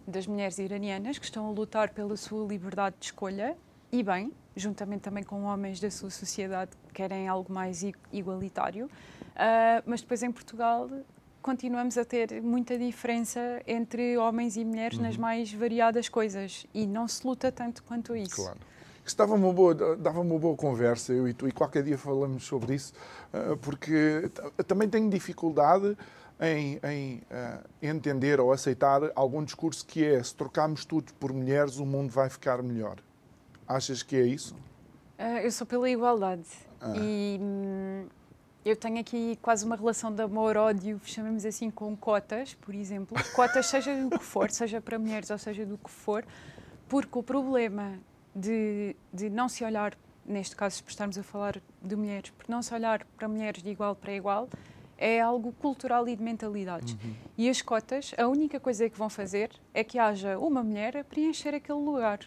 [0.06, 3.56] das mulheres iranianas que estão a lutar pela sua liberdade de escolha,
[3.90, 8.86] e bem, juntamente também com homens da sua sociedade que querem algo mais igualitário.
[8.86, 10.88] Uh, mas depois em Portugal
[11.42, 15.04] continuamos a ter muita diferença entre homens e mulheres uhum.
[15.04, 18.36] nas mais variadas coisas e não se luta tanto quanto isso.
[18.36, 18.58] Claro.
[19.04, 22.44] Isso dava uma boa, dava uma boa conversa, eu e tu, e qualquer dia falamos
[22.44, 22.92] sobre isso,
[23.32, 24.28] ah, porque
[24.66, 25.96] também tenho dificuldade
[26.40, 31.78] em, em uh, entender ou aceitar algum discurso que é se trocarmos tudo por mulheres,
[31.78, 32.96] o mundo vai ficar melhor.
[33.66, 34.54] Achas que é isso?
[35.18, 36.46] Uh, eu sou pela igualdade.
[36.80, 36.92] Ah.
[36.96, 38.06] E hum,
[38.64, 43.16] eu tenho aqui quase uma relação de amor-ódio, chamamos assim, com cotas, por exemplo.
[43.34, 46.24] Cotas, seja do que for, seja para mulheres ou seja do que for,
[46.88, 47.98] porque o problema
[48.34, 52.60] de, de não se olhar, neste caso, se estarmos a falar de mulheres, por não
[52.60, 54.48] se olhar para mulheres de igual para igual,
[54.98, 56.94] é algo cultural e de mentalidades.
[56.94, 57.14] Uhum.
[57.38, 61.04] E as cotas, a única coisa que vão fazer é que haja uma mulher a
[61.04, 62.20] preencher aquele lugar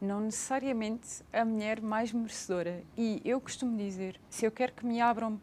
[0.00, 2.82] não necessariamente a mulher mais merecedora.
[2.96, 5.40] E eu costumo dizer, se eu quero que me abram,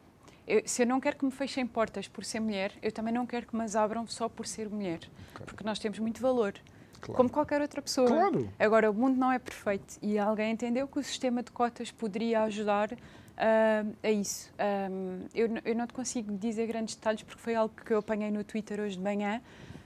[0.48, 3.26] eu, se eu não quero que me fechem portas por ser mulher, eu também não
[3.26, 5.00] quero que me as abram só por ser mulher,
[5.34, 5.46] claro.
[5.46, 6.54] porque nós temos muito valor.
[7.00, 7.18] Claro.
[7.18, 8.08] Como qualquer outra pessoa.
[8.08, 8.50] Claro.
[8.58, 12.44] Agora, o mundo não é perfeito e alguém entendeu que o sistema de cotas poderia
[12.44, 14.52] ajudar uh, a isso.
[14.90, 18.32] Um, eu, eu não te consigo dizer grandes detalhes porque foi algo que eu apanhei
[18.32, 19.42] no Twitter hoje de manhã,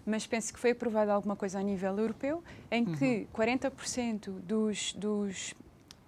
[0.07, 2.41] mas penso que foi aprovada alguma coisa a nível europeu,
[2.71, 3.45] em que uhum.
[3.45, 5.53] 40% dos, dos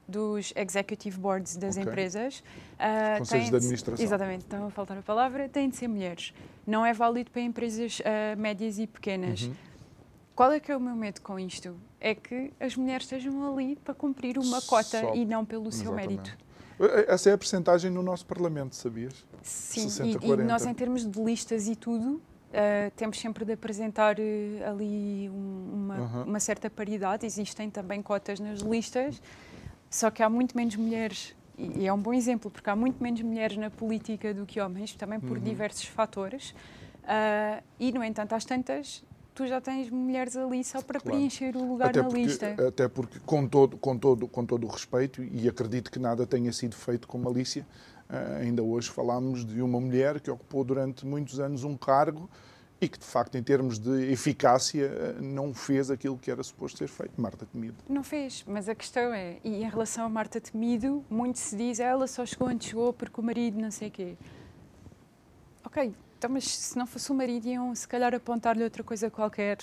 [0.07, 1.87] dos executive boards das okay.
[1.87, 2.39] empresas.
[2.39, 4.03] Uh, Conselhos de administração.
[4.03, 6.33] Exatamente, estão a faltar a palavra, têm de ser mulheres.
[6.65, 9.43] Não é válido para empresas uh, médias e pequenas.
[9.43, 9.53] Uhum.
[10.35, 11.75] Qual é que é o meu medo com isto?
[11.99, 15.13] É que as mulheres estejam ali para cumprir uma cota Só...
[15.13, 15.83] e não pelo Exatamente.
[15.83, 16.37] seu mérito.
[17.07, 19.25] Essa é a percentagem no nosso Parlamento, sabias?
[19.43, 23.53] Sim, 60, e, e, nós em termos de listas e tudo, Uh, temos sempre de
[23.53, 24.23] apresentar uh,
[24.71, 26.23] ali um, uma, uhum.
[26.23, 27.23] uma, certa paridade.
[27.25, 29.21] Existem também cotas nas listas,
[29.87, 33.21] só que há muito menos mulheres, e, é um bom exemplo, porque há muito menos
[33.21, 35.43] mulheres na política do que homens, também por uhum.
[35.43, 36.51] diversos fatores.
[37.03, 39.03] Uh, e, no entanto, às tantas,
[39.35, 41.17] tu já tens mulheres ali só para claro.
[41.17, 42.55] preencher o lugar até na porque, lista.
[42.67, 46.51] Até porque, com todo, com, todo, com todo o respeito, e acredito que nada tenha
[46.51, 47.65] sido feito com malícia,
[48.41, 52.29] ainda hoje falámos de uma mulher que ocupou durante muitos anos um cargo
[52.81, 56.77] e que, de facto, em termos de eficácia, uh, não fez aquilo que era suposto
[56.77, 57.19] ser feito.
[57.19, 57.75] Marta Temido.
[57.89, 61.79] Não fez, mas a questão é, e em relação a Marta Temido, muito se diz,
[61.79, 64.15] ela só chegou onde chegou porque o marido não sei o quê.
[65.65, 69.57] Ok, então, mas se não fosse o marido, iam se calhar apontar-lhe outra coisa qualquer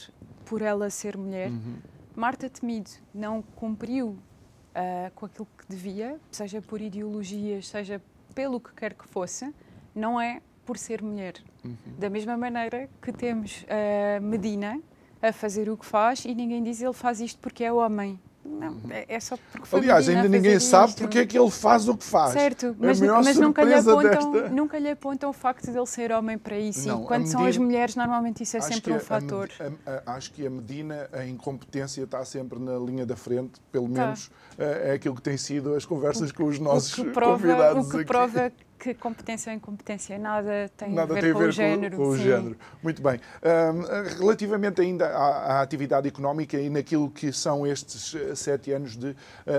[0.44, 1.50] por ela ser mulher.
[1.50, 1.76] Uhum.
[2.14, 8.00] Marta Temido não cumpriu uh, com aquilo que devia, seja por ideologias, seja
[8.37, 9.51] pelo que quer que fosse,
[9.94, 11.42] não é por ser mulher.
[11.64, 11.75] Uhum.
[11.99, 14.79] Da mesma maneira que temos a Medina
[15.22, 18.20] a fazer o que faz e ninguém diz ele faz isto porque é homem.
[18.46, 18.80] Não, uhum.
[18.90, 20.98] é, é só porque foi Aliás, ainda ninguém sabe isto.
[21.02, 22.32] porque é que ele faz o que faz.
[22.32, 24.48] Certo, é mas, mas nunca, lhe apontam, desta...
[24.48, 26.88] nunca lhe apontam o facto de ele ser homem para isso.
[26.88, 29.50] Não, e quando Medina, são as mulheres, normalmente isso é sempre um fator.
[29.87, 33.88] A, a, acho que a Medina, a incompetência está sempre na linha da frente, pelo
[33.88, 34.02] tá.
[34.02, 34.64] menos tá.
[34.64, 37.96] é aquilo que tem sido as conversas com os nossos o prova, convidados O que
[37.96, 38.06] aqui.
[38.06, 41.52] prova que competência ou incompetência nada tem nada a ver tem com a ver o
[41.52, 41.96] género.
[41.96, 42.22] Com, o sim.
[42.22, 42.56] género.
[42.82, 43.20] Muito bem.
[43.42, 48.96] Um, relativamente ainda à, à, atividade económica e naquilo que são estes eh, sete anos
[48.96, 49.16] de uh,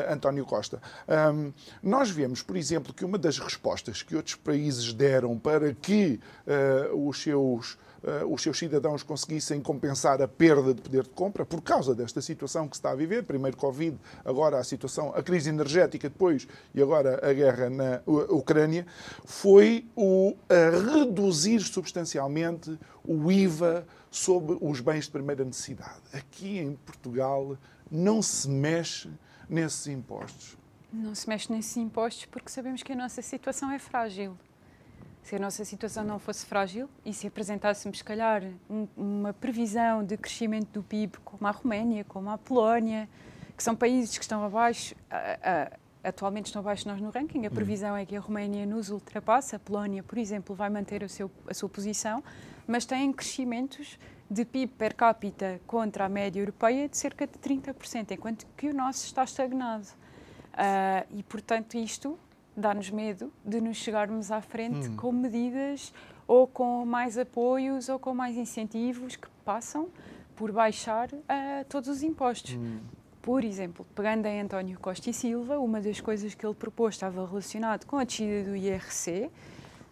[0.10, 0.82] António Costa,
[1.34, 1.52] um,
[1.82, 6.20] nós vemos, por exemplo, que uma das respostas que outros países deram para que
[6.92, 7.78] uh, os seus
[8.30, 12.68] os seus cidadãos conseguissem compensar a perda de poder de compra por causa desta situação
[12.68, 16.82] que se está a viver, primeiro Covid, agora a situação, a crise energética depois e
[16.82, 18.86] agora a guerra na Ucrânia,
[19.26, 26.02] foi o reduzir substancialmente o IVA sobre os bens de primeira necessidade.
[26.14, 27.58] Aqui em Portugal
[27.90, 29.10] não se mexe
[29.50, 30.58] nesses impostos.
[30.92, 34.38] Não se mexe nesses impostos porque sabemos que a nossa situação é frágil
[35.28, 40.02] se a nossa situação não fosse frágil e se apresentássemos, se calhar, um, uma previsão
[40.02, 43.10] de crescimento do PIB como a Roménia, como a Polónia,
[43.58, 47.52] que são países que estão abaixo, a, a, atualmente estão abaixo nós no ranking, a
[47.52, 51.30] previsão é que a Roménia nos ultrapasse, a Polónia, por exemplo, vai manter o seu,
[51.46, 52.24] a sua posição,
[52.66, 54.00] mas têm crescimentos
[54.32, 58.74] de PIB per capita contra a média europeia de cerca de 30%, enquanto que o
[58.74, 59.88] nosso está estagnado.
[60.54, 62.18] Uh, e, portanto, isto
[62.58, 64.96] dá-nos medo de nos chegarmos à frente hum.
[64.98, 65.94] com medidas
[66.28, 69.88] ou com mais apoios ou com mais incentivos que passam
[70.36, 72.56] por baixar uh, todos os impostos.
[72.56, 72.80] Hum.
[73.22, 77.26] Por exemplo, pegando em António Costa e Silva, uma das coisas que ele propôs estava
[77.26, 79.26] relacionado com a descida do IRC.
[79.26, 79.32] Uh,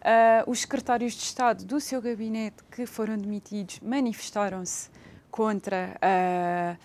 [0.02, 4.88] ah, os secretários de Estado do seu gabinete que foram demitidos manifestaram-se
[5.30, 6.78] contra, uh,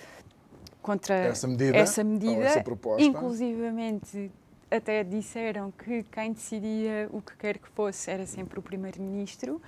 [0.81, 2.63] contra essa medida, essa medida essa
[2.97, 4.31] inclusivamente
[4.71, 9.61] até disseram que quem decidia o que quer que fosse era sempre o primeiro-ministro.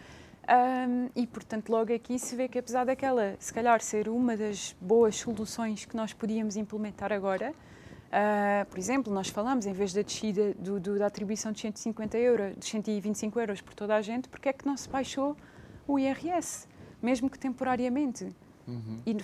[0.43, 4.75] Um, e, portanto, logo aqui se vê que, apesar daquela, se calhar, ser uma das
[4.79, 10.01] boas soluções que nós podíamos implementar agora, uh, por exemplo, nós falamos, em vez da
[10.01, 14.27] descida do, do, da atribuição de 150 euros, de 125 euros por toda a gente,
[14.27, 15.35] porque é que não se baixou
[15.87, 16.67] o IRS,
[17.01, 18.29] mesmo que temporariamente?
[18.67, 19.01] Uhum.
[19.05, 19.17] E,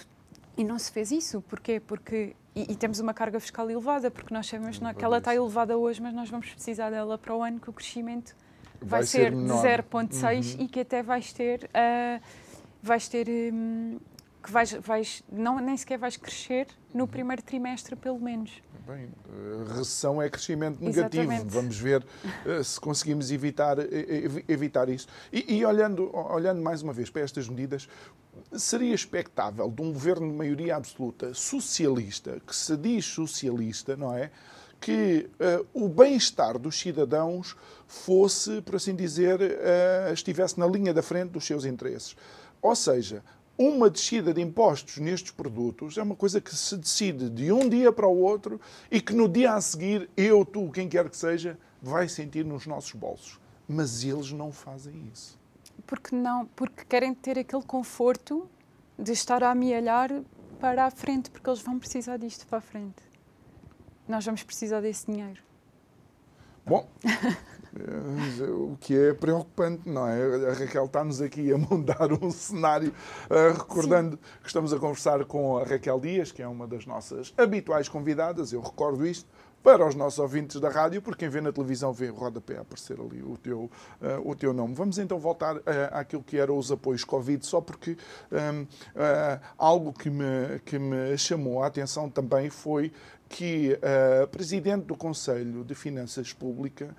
[0.57, 1.41] e não se fez isso.
[1.41, 1.79] Porquê?
[1.79, 5.33] Porque e, e, temos uma carga fiscal elevada, porque nós sabemos Sim, que ela está
[5.33, 8.35] elevada hoje, mas nós vamos precisar dela para o ano, que o crescimento
[8.81, 10.65] vai, vai ser, ser de 0,6 uhum.
[10.65, 11.65] e que até vais ter.
[11.65, 12.21] Uh,
[12.81, 13.99] vais ter um,
[14.41, 17.07] que vais, vais, não, nem sequer vais crescer no uhum.
[17.07, 18.62] primeiro trimestre, pelo menos.
[18.88, 19.09] Bem,
[19.75, 21.23] recessão é crescimento negativo.
[21.23, 21.53] Exatamente.
[21.53, 22.03] Vamos ver
[22.45, 23.77] uh, se conseguimos evitar,
[24.47, 25.07] evitar isso.
[25.31, 27.88] E, e, olhando, olhando mais uma vez para estas medidas,
[28.57, 34.31] seria expectável de um governo de maioria absoluta socialista, que se diz socialista, não é?
[34.79, 41.03] Que uh, o bem-estar dos cidadãos fosse, por assim dizer, uh, estivesse na linha da
[41.03, 42.15] frente dos seus interesses.
[42.62, 43.23] Ou seja,
[43.57, 47.91] uma descida de impostos nestes produtos é uma coisa que se decide de um dia
[47.91, 48.59] para o outro
[48.89, 52.65] e que no dia a seguir, eu, tu, quem quer que seja, vai sentir nos
[52.65, 53.38] nossos bolsos.
[53.67, 55.38] Mas eles não fazem isso
[55.86, 58.50] porque não, porque querem ter aquele conforto
[58.98, 60.22] de estar a amealhar
[60.60, 63.02] para a frente, porque eles vão precisar disto para a frente.
[64.08, 65.42] Nós vamos precisar desse dinheiro.
[66.65, 70.50] Bom, eh, o que é preocupante, não é?
[70.50, 72.94] A Raquel está-nos aqui a montar um cenário,
[73.30, 74.22] uh, recordando Sim.
[74.42, 78.52] que estamos a conversar com a Raquel Dias, que é uma das nossas habituais convidadas,
[78.52, 79.28] eu recordo isto,
[79.63, 83.00] para os nossos ouvintes da rádio, porque quem vê na televisão vê o rodapé aparecer
[83.00, 83.69] ali o teu,
[84.02, 84.74] uh, o teu nome.
[84.74, 87.98] Vamos então voltar uh, àquilo que eram os apoios Covid, só porque
[88.32, 92.91] um, uh, algo que me, que me chamou a atenção também foi
[93.28, 93.78] que
[94.24, 96.89] a Presidente do Conselho de Finanças Públicas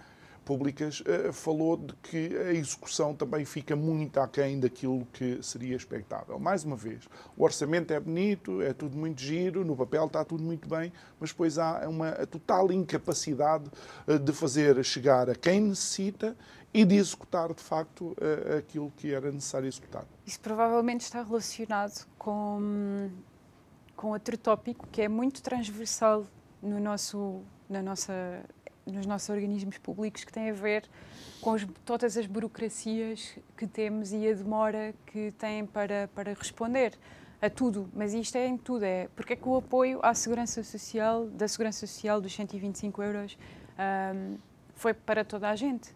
[0.44, 6.38] públicas, eh, falou de que a execução também fica muito aquém daquilo que seria expectável.
[6.38, 7.04] Mais uma vez,
[7.36, 11.30] o orçamento é bonito, é tudo muito giro, no papel está tudo muito bem, mas
[11.30, 13.70] depois há uma total incapacidade
[14.06, 16.36] eh, de fazer chegar a quem necessita
[16.72, 20.04] e de executar, de facto, eh, aquilo que era necessário executar.
[20.26, 23.10] Isso provavelmente está relacionado com,
[23.96, 26.26] com outro tópico que é muito transversal
[26.62, 28.44] no nosso, na nossa
[28.92, 30.88] nos nossos organismos públicos que tem a ver
[31.40, 36.98] com os, todas as burocracias que temos e a demora que têm para, para responder
[37.40, 40.62] a tudo, mas isto é em tudo, é porque é que o apoio à segurança
[40.62, 43.38] social, da segurança social dos 125 euros
[44.14, 44.36] um,
[44.74, 45.94] foi para toda a gente,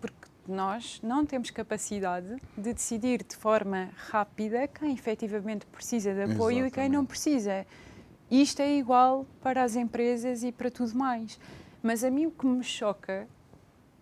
[0.00, 6.58] porque nós não temos capacidade de decidir de forma rápida quem efetivamente precisa de apoio
[6.58, 6.72] Exatamente.
[6.72, 7.66] e quem não precisa.
[8.30, 11.38] Isto é igual para as empresas e para tudo mais.
[11.84, 13.28] Mas a mim o que me choca,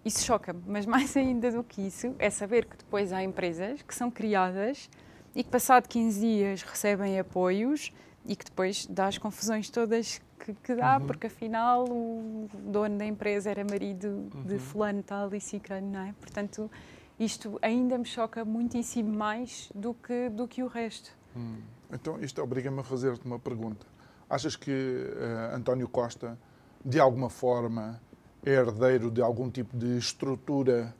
[0.04, 3.92] isso choca-me, mas mais ainda do que isso, é saber que depois há empresas que
[3.92, 4.88] são criadas
[5.34, 7.92] e que passado 15 dias recebem apoios
[8.24, 11.08] e que depois dá as confusões todas que, que dá, uhum.
[11.08, 14.44] porque afinal o dono da empresa era marido uhum.
[14.44, 16.14] de fulano tal e cicrano, não é?
[16.20, 16.70] Portanto,
[17.18, 21.10] isto ainda me choca muitíssimo mais do que, do que o resto.
[21.36, 21.56] Hum.
[21.92, 23.84] Então, isto obriga-me a fazer-te uma pergunta.
[24.30, 26.38] Achas que uh, António Costa,
[26.84, 28.00] de alguma forma,
[28.44, 30.94] é herdeiro de algum tipo de estrutura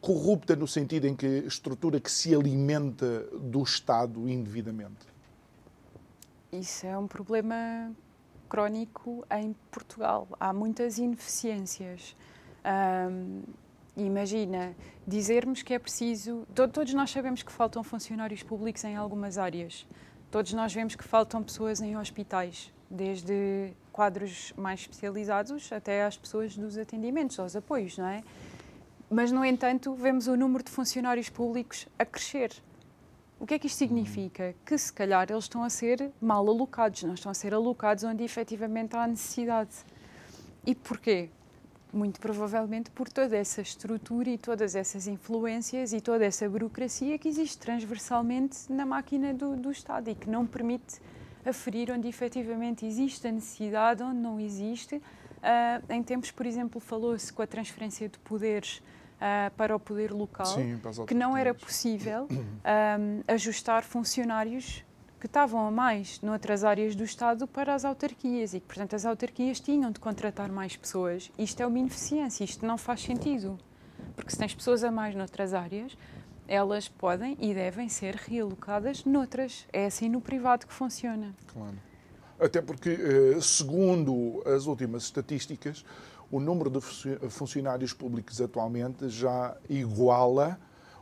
[0.00, 5.06] corrupta no sentido em que estrutura que se alimenta do Estado indevidamente?
[6.52, 7.90] Isso é um problema
[8.48, 10.28] crónico em Portugal.
[10.38, 12.14] Há muitas ineficiências.
[13.10, 13.42] Um,
[13.96, 14.74] imagina,
[15.06, 16.46] dizermos que é preciso.
[16.54, 19.86] Todos nós sabemos que faltam funcionários públicos em algumas áreas.
[20.30, 26.56] Todos nós vemos que faltam pessoas em hospitais, desde quadros mais especializados até às pessoas
[26.56, 28.22] dos atendimentos, aos apoios, não é?
[29.10, 32.52] Mas, no entanto, vemos o número de funcionários públicos a crescer.
[33.40, 34.54] O que é que isto significa?
[34.64, 38.22] Que se calhar eles estão a ser mal alocados, não estão a ser alocados onde
[38.22, 39.70] efetivamente há necessidade.
[40.64, 41.28] E porquê?
[41.92, 47.28] Muito provavelmente por toda essa estrutura e todas essas influências e toda essa burocracia que
[47.28, 51.00] existe transversalmente na máquina do, do Estado e que não permite
[51.44, 54.96] aferir onde efetivamente existe a necessidade, onde não existe.
[54.96, 60.12] Uh, em tempos, por exemplo, falou-se com a transferência de poderes uh, para o poder
[60.12, 64.84] local, Sim, que não era possível um, ajustar funcionários
[65.18, 69.04] que estavam a mais noutras áreas do Estado para as autarquias e que, portanto, as
[69.04, 71.30] autarquias tinham de contratar mais pessoas.
[71.38, 73.56] Isto é uma ineficiência, isto não faz sentido.
[74.16, 75.96] Porque se tens pessoas a mais noutras áreas,
[76.52, 79.66] elas podem e devem ser realocadas noutras.
[79.72, 81.34] É assim no privado que funciona.
[81.50, 81.78] Claro.
[82.38, 85.82] Até porque, eh, segundo as últimas estatísticas,
[86.30, 86.80] o número de
[87.30, 90.60] funcionários públicos atualmente já iguala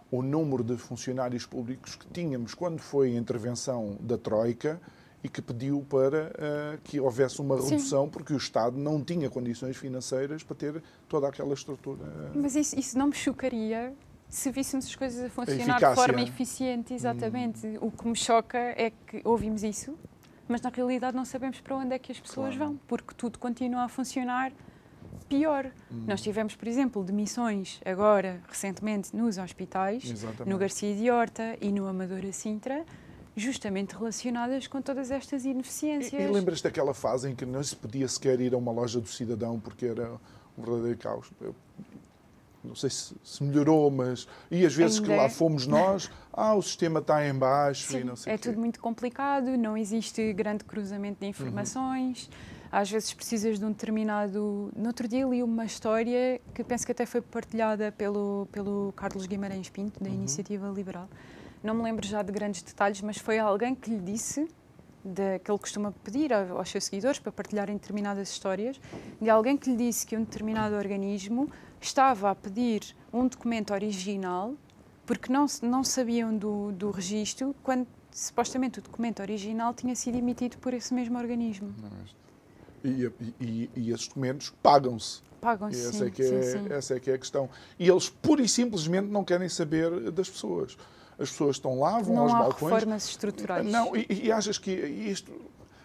[0.08, 4.80] o número de funcionários públicos que tínhamos quando foi a intervenção da Troika
[5.22, 8.10] e que pediu para uh, que houvesse uma redução Sim.
[8.10, 12.04] porque o Estado não tinha condições financeiras para ter toda aquela estrutura.
[12.34, 13.92] Mas isso, isso não me chocaria
[14.30, 17.66] se víssemos as coisas a funcionar a de forma eficiente, exatamente.
[17.66, 17.78] Hum.
[17.82, 19.98] O que me choca é que ouvimos isso,
[20.48, 22.72] mas na realidade não sabemos para onde é que as pessoas claro.
[22.72, 24.52] vão, porque tudo continua a funcionar
[25.28, 25.70] pior.
[25.90, 26.04] Hum.
[26.06, 30.48] Nós tivemos, por exemplo, demissões agora, recentemente, nos hospitais, Exatamente.
[30.48, 32.84] no Garcia de Horta e no Amadora Sintra,
[33.36, 36.12] justamente relacionadas com todas estas ineficiências.
[36.12, 39.00] E, e lembras daquela fase em que não se podia sequer ir a uma loja
[39.00, 40.12] do cidadão porque era
[40.58, 41.30] um verdadeiro caos?
[41.40, 41.54] Eu,
[42.62, 44.28] não sei se, se, melhorou, mas.
[44.50, 45.28] E às vezes Ainda que lá é.
[45.28, 48.80] fomos nós, ah, o sistema está em baixo Sim, e não sei É tudo muito
[48.80, 52.26] complicado, não existe grande cruzamento de informações.
[52.26, 54.70] Uhum às vezes precisas de um determinado.
[54.76, 59.26] No outro dia li uma história que penso que até foi partilhada pelo, pelo Carlos
[59.26, 60.14] Guimarães Pinto, da uhum.
[60.14, 61.08] Iniciativa Liberal.
[61.62, 64.48] Não me lembro já de grandes detalhes, mas foi alguém que lhe disse,
[65.04, 68.80] de, que ele costuma pedir aos seus seguidores para partilharem determinadas histórias,
[69.20, 74.54] de alguém que lhe disse que um determinado organismo estava a pedir um documento original
[75.06, 80.58] porque não, não sabiam do, do registro quando supostamente o documento original tinha sido emitido
[80.58, 81.74] por esse mesmo organismo.
[82.84, 85.22] E, e, e esses documentos pagam-se.
[85.40, 86.66] Pagam-se, essa, é que é, sim.
[86.70, 87.48] essa é que é a questão.
[87.78, 90.76] E eles, pura e simplesmente, não querem saber das pessoas.
[91.18, 92.72] As pessoas estão lá, vão não aos há balcões.
[92.72, 93.66] reformas estruturais.
[93.66, 95.32] Não, e, e achas que isto...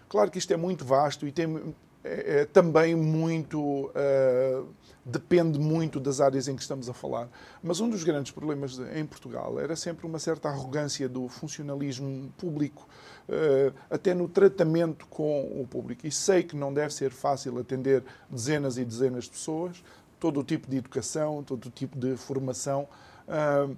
[0.08, 3.87] Claro que isto é muito vasto e tem, é, é também muito...
[3.87, 4.67] Uh,
[5.05, 7.29] depende muito das áreas em que estamos a falar.
[7.61, 12.87] Mas um dos grandes problemas em Portugal era sempre uma certa arrogância do funcionalismo público,
[13.29, 16.07] eh, até no tratamento com o público.
[16.07, 19.83] E sei que não deve ser fácil atender dezenas e dezenas de pessoas,
[20.19, 22.87] todo o tipo de educação, todo o tipo de formação,
[23.27, 23.75] eh,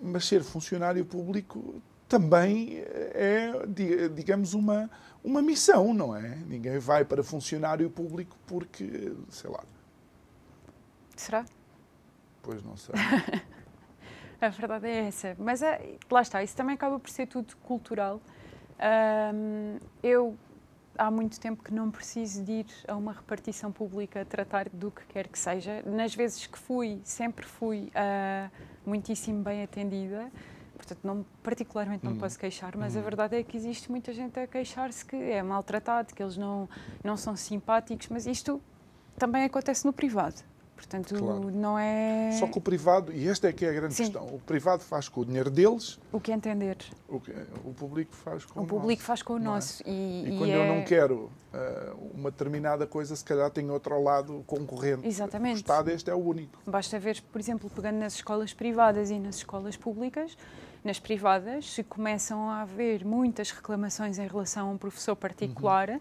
[0.00, 3.52] mas ser funcionário público também é,
[4.14, 4.88] digamos, uma,
[5.22, 6.36] uma missão, não é?
[6.46, 9.62] Ninguém vai para funcionário público porque, sei lá,
[11.18, 11.44] Será?
[12.42, 12.94] Pois não sei.
[14.40, 15.36] a verdade é essa.
[15.36, 18.22] Mas é, lá está, isso também acaba por ser tudo cultural.
[19.34, 20.36] Um, eu
[20.96, 25.04] há muito tempo que não preciso de ir a uma repartição pública tratar do que
[25.06, 25.82] quer que seja.
[25.84, 28.50] Nas vezes que fui, sempre fui uh,
[28.86, 30.30] muitíssimo bem atendida.
[30.78, 32.18] Portanto, não, particularmente não hum.
[32.18, 33.00] posso queixar, mas hum.
[33.00, 36.68] a verdade é que existe muita gente a queixar-se que é maltratado, que eles não,
[37.04, 38.62] não são simpáticos, mas isto
[39.18, 40.36] também acontece no privado.
[40.76, 41.50] Portanto, Claro.
[41.50, 42.30] não é.
[42.38, 44.04] Só que o privado, e esta é que é a grande Sim.
[44.04, 46.76] questão, o privado faz com o dinheiro deles, O que entender.
[47.08, 47.32] o, que-
[47.64, 49.40] o público faz com o, O público nosso, faz com o é?
[49.40, 49.82] nosso.
[49.84, 50.56] E, E, e quando é...
[50.56, 55.04] eu não quero ah, uma determinada coisa, se calhar tem outro lado concorrente.
[55.04, 55.56] Exatamente.
[55.56, 56.60] O Estado este é o único.
[56.64, 60.38] Basta ver, por exemplo, pegando nas escolas privadas e nas escolas públicas,
[60.88, 66.00] nas privadas, se começam a haver muitas reclamações em relação a um professor particular, Uhum.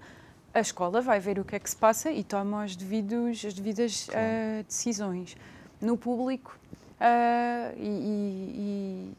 [0.53, 3.53] a escola vai ver o que é que se passa e toma os devidos, as
[3.53, 4.21] devidas Claro.
[4.25, 5.35] ah, decisões.
[5.81, 6.57] No público,
[7.01, 9.13] ah, e, e-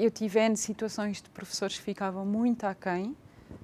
[0.00, 3.14] e eu tive N situações de professores que ficavam muito aquém,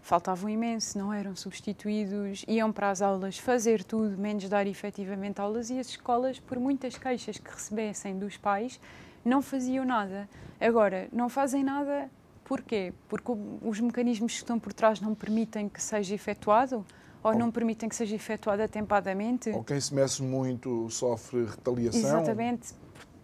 [0.02, 5.70] faltavam imenso, não eram substituídos, iam para as aulas fazer tudo, menos dar efetivamente aulas,
[5.70, 8.78] e as escolas, por muitas queixas que recebessem dos pais,
[9.24, 10.28] não faziam nada.
[10.60, 12.08] Agora, não fazem nada
[12.44, 12.92] porquê?
[13.08, 16.84] Porque os mecanismos que estão por trás não permitem que seja efetuado?
[17.22, 19.50] Ou Ou- não permitem que seja efetuado atempadamente?
[19.50, 22.00] Ou quem se mexe muito sofre retaliação.
[22.00, 22.74] Exatamente.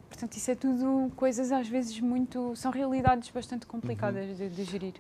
[0.09, 2.55] Portanto, isso é tudo coisas às vezes muito.
[2.57, 4.94] são realidades bastante complicadas de, de gerir.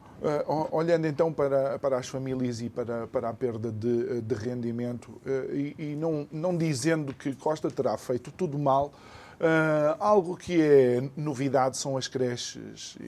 [0.46, 5.20] O- olhando então para, para as famílias e para, para a perda de, de rendimento,
[5.26, 8.92] ah, e, e não, não dizendo que Costa terá feito tudo mal,
[9.40, 12.98] ah, algo que é novidade são as creches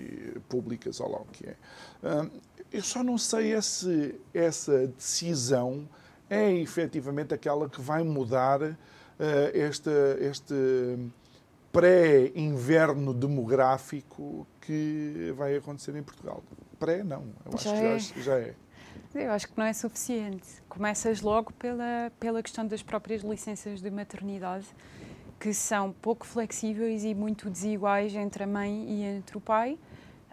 [0.48, 1.56] públicas, ou lá o que é.
[2.02, 2.26] Ah,
[2.72, 5.86] eu só não sei se essa decisão
[6.30, 8.76] é efetivamente aquela que vai mudar ah,
[9.52, 10.54] este, este
[11.70, 16.42] pré-inverno demográfico que vai acontecer em Portugal.
[16.78, 17.26] Pré, não.
[17.44, 17.98] Eu acho Já que é.
[17.98, 18.54] já, já é.
[19.14, 20.48] Eu acho que não é suficiente.
[20.68, 24.66] Começas logo pela, pela questão das próprias licenças de maternidade,
[25.42, 29.76] que são pouco flexíveis e muito desiguais entre a mãe e entre o pai.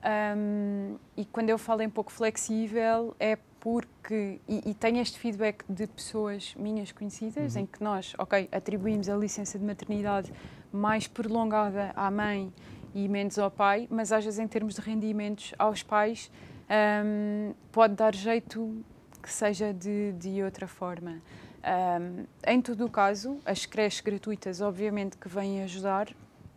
[0.03, 4.39] Ahm, e quando eu falo em pouco flexível, é porque.
[4.47, 9.16] E, e tenho este feedback de pessoas minhas conhecidas, em que nós, ok, atribuímos a
[9.16, 10.32] licença de maternidade
[10.72, 12.53] mais prolongada à mãe
[12.93, 16.30] e menos ao pai, mas às vezes em termos de rendimentos aos pais
[16.70, 18.86] ahm, pode dar jeito
[19.24, 21.20] que seja de, de outra forma.
[21.64, 26.07] Ahm, em todo o caso, as creches gratuitas obviamente que vêm ajudar,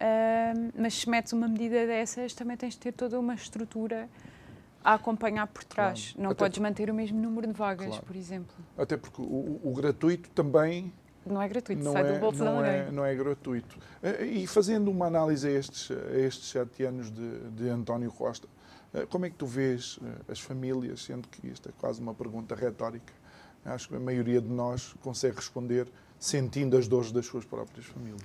[0.01, 4.09] ahm, mas se metes uma medida dessas também tens de ter toda uma estrutura
[4.85, 6.11] a acompanhar por trás.
[6.13, 6.23] Claro.
[6.23, 8.03] Não Até podes manter o mesmo número de vagas, Claro.
[8.05, 8.55] por exemplo.
[8.77, 10.93] Até porque o, o- gratuito também
[11.25, 12.73] Não é gratuito, não, sai é, do bolso não, alguém.
[12.73, 13.79] é, não é gratuito.
[14.03, 18.49] Eh, E fazendo uma análise a estes, a estes sete anos de, de António Costa,
[18.93, 22.13] eh, como é que tu vês eh, as famílias, sendo que isto é quase uma
[22.15, 23.13] pergunta retórica,
[23.65, 25.87] acho que a maioria de nós consegue responder
[26.19, 28.23] sentindo as dores das suas próprias famílias.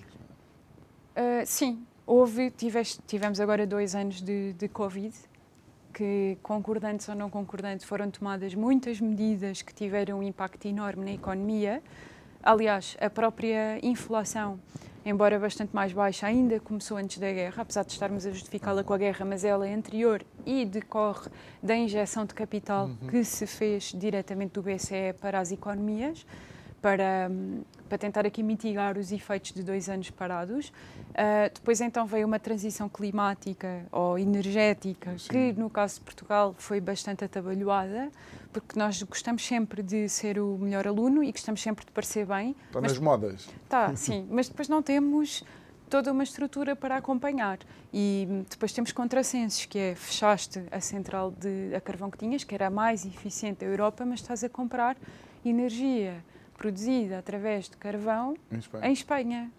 [1.15, 5.13] Uh, sim, houve, tiveste- tivemos agora dois anos de, de Covid,
[5.93, 11.11] que, concordantes ou não concordantes, foram tomadas muitas medidas que tiveram um impacto enorme na
[11.13, 11.81] economia.
[12.43, 14.59] Aliás, a própria inflação,
[15.07, 18.93] embora bastante mais baixa, ainda começou antes da guerra, apesar de estarmos a justificá-la com
[18.93, 21.31] a guerra, mas ela é anterior e decorre
[21.63, 26.25] da injeção de capital que se fez diretamente do BCE para as economias,
[26.81, 30.67] para, hum, para tentar aqui mitigar os efeitos de dois anos parados.
[30.67, 35.29] Uh, depois então veio uma transição climática ou energética, Sim.
[35.29, 38.11] que no caso de Portugal foi bastante atabalhoada,
[38.51, 42.55] porque nós gostamos sempre de ser o melhor aluno e gostamos sempre de parecer bem.
[42.67, 43.49] Está Mas- nas modas.
[43.69, 45.43] Tá, sim, mas depois não temos
[45.89, 47.59] toda uma estrutura para acompanhar.
[47.93, 52.53] E depois temos contrassensos, que é fechaste a central de a carvão que tinhas, que
[52.53, 54.97] era a mais eficiente da Europa, mas estás a comprar
[55.45, 56.23] energia
[56.57, 58.87] produzida através de carvão Em Espanha.
[58.87, 59.51] em Espanha,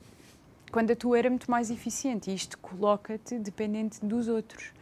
[0.71, 2.31] quando a tua era muito mais eficiente.
[2.31, 4.73] E isto coloca-te dependente dos outros.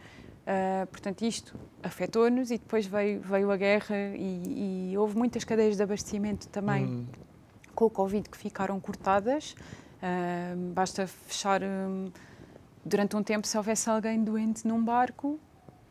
[0.49, 5.75] Ah, portanto, isto afetou-nos e depois veio, veio a guerra e, e houve muitas cadeias
[5.75, 7.05] de abastecimento também Hum,
[7.75, 9.55] com o Covid que ficaram cortadas.
[10.01, 12.09] Ah, basta fechar hum,
[12.85, 15.37] durante um tempo, se houvesse alguém doente num barco,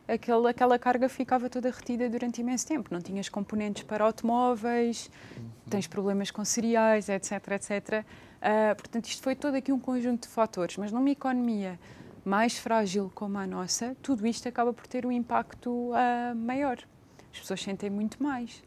[0.07, 2.89] aquela, aquela carga ficava toda retida durante imenso tempo.
[2.91, 5.11] Não tinhas componentes para automóveis,
[5.69, 8.05] tens problemas com cereais, etc, etc.
[8.41, 10.77] Ah, portanto, isto foi todo aqui um conjunto de fatores.
[10.77, 11.79] Mas numa economia
[12.27, 16.77] mais frágil como a nossa, tudo isto acaba por ter um impacto ah, maior.
[17.31, 18.61] As pessoas sentem muito mais.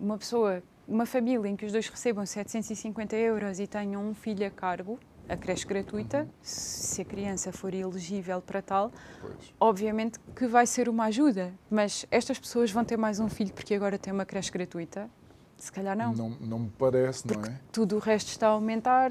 [0.00, 4.46] Uma pessoa, uma família em que os dois recebam 750 euros e tenham um filho
[4.46, 4.98] a cargo,
[5.28, 8.90] a creche gratuita, se a criança for elegível para tal,
[9.20, 9.54] pois.
[9.60, 11.52] obviamente que vai ser uma ajuda.
[11.70, 15.10] Mas estas pessoas vão ter mais um filho porque agora tem uma creche gratuita?
[15.56, 16.12] Se calhar não.
[16.14, 17.58] Não, não me parece, não é?
[17.72, 19.10] Tudo o resto está a aumentar.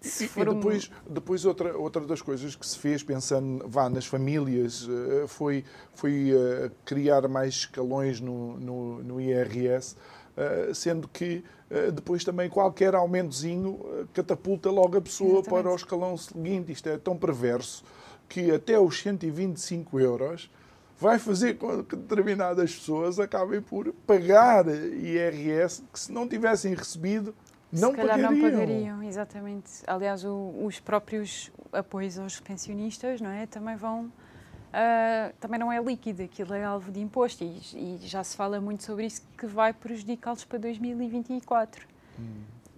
[0.00, 3.66] Se E, for e um- depois, depois outra, outra das coisas que se fez pensando
[3.68, 5.64] vá, nas famílias eh, foi,
[5.94, 9.96] foi eh, criar mais escalões no, no, no IRS,
[10.36, 15.62] eh, sendo que uh, depois também qualquer aumentozinho uh, catapulta logo a pessoa Exatamente.
[15.62, 16.72] para o escalão seguinte.
[16.72, 17.84] Isto é tão perverso
[18.28, 20.50] que até os 125 euros
[20.98, 27.34] vai fazer com que determinadas pessoas acabem por pagar IRS que se não tivessem recebido
[27.72, 28.42] não se calhar pagariam.
[28.42, 29.70] não pagariam, exatamente.
[29.86, 35.82] Aliás, o, os próprios apoios aos pensionistas não é, também vão uh, também não é
[35.82, 39.46] líquido, aquilo é alvo de imposto e, e já se fala muito sobre isso que
[39.46, 41.86] vai prejudicá-los para 2024.
[42.18, 42.24] Hum.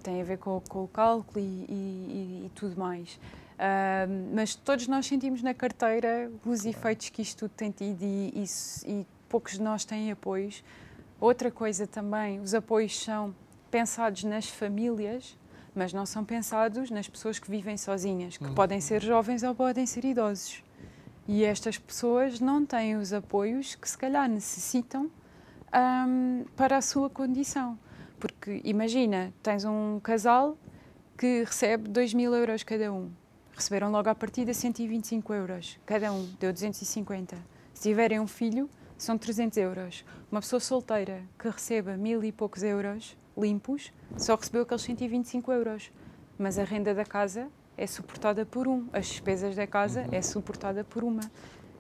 [0.03, 3.19] Tem a ver com, com o cálculo e, e, e tudo mais.
[3.57, 8.45] Uh, mas todos nós sentimos na carteira os efeitos que isto tudo tem tido e,
[8.87, 10.63] e, poucos de nós têm apoios.
[11.19, 13.35] Outra coisa também, os apoios são
[13.71, 15.39] pensados nas famílias,
[15.75, 18.55] mas não são pensados nas pessoas que vivem sozinhas, que hum.
[18.55, 20.63] podem ser jovens ou podem ser idosos.
[21.27, 25.11] E estas pessoas não têm os apoios que se calhar necessitam
[25.75, 27.79] um, para a sua condição.
[28.21, 30.57] Porque imagina, tens um casal
[31.19, 33.11] que recebe 2 mil euros cada um.
[33.57, 35.79] Receberam logo à partida 125 euros.
[35.87, 37.37] Cada um deu 250.
[37.73, 40.05] Se tiverem um filho, são 300 euros.
[40.31, 45.91] Uma pessoa solteira que receba mil e poucos euros limpos só recebeu aqueles 125 euros.
[46.39, 47.49] Mas a renda da casa
[47.79, 50.09] é suportada por um, as despesas da casa uhum.
[50.13, 51.23] é suportada por uma.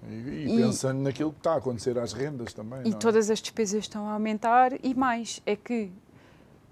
[0.08, 2.86] E, e pensando e, naquilo que está a acontecer às rendas também.
[2.86, 2.94] E é?
[2.94, 5.92] todas as despesas estão a aumentar e mais, é que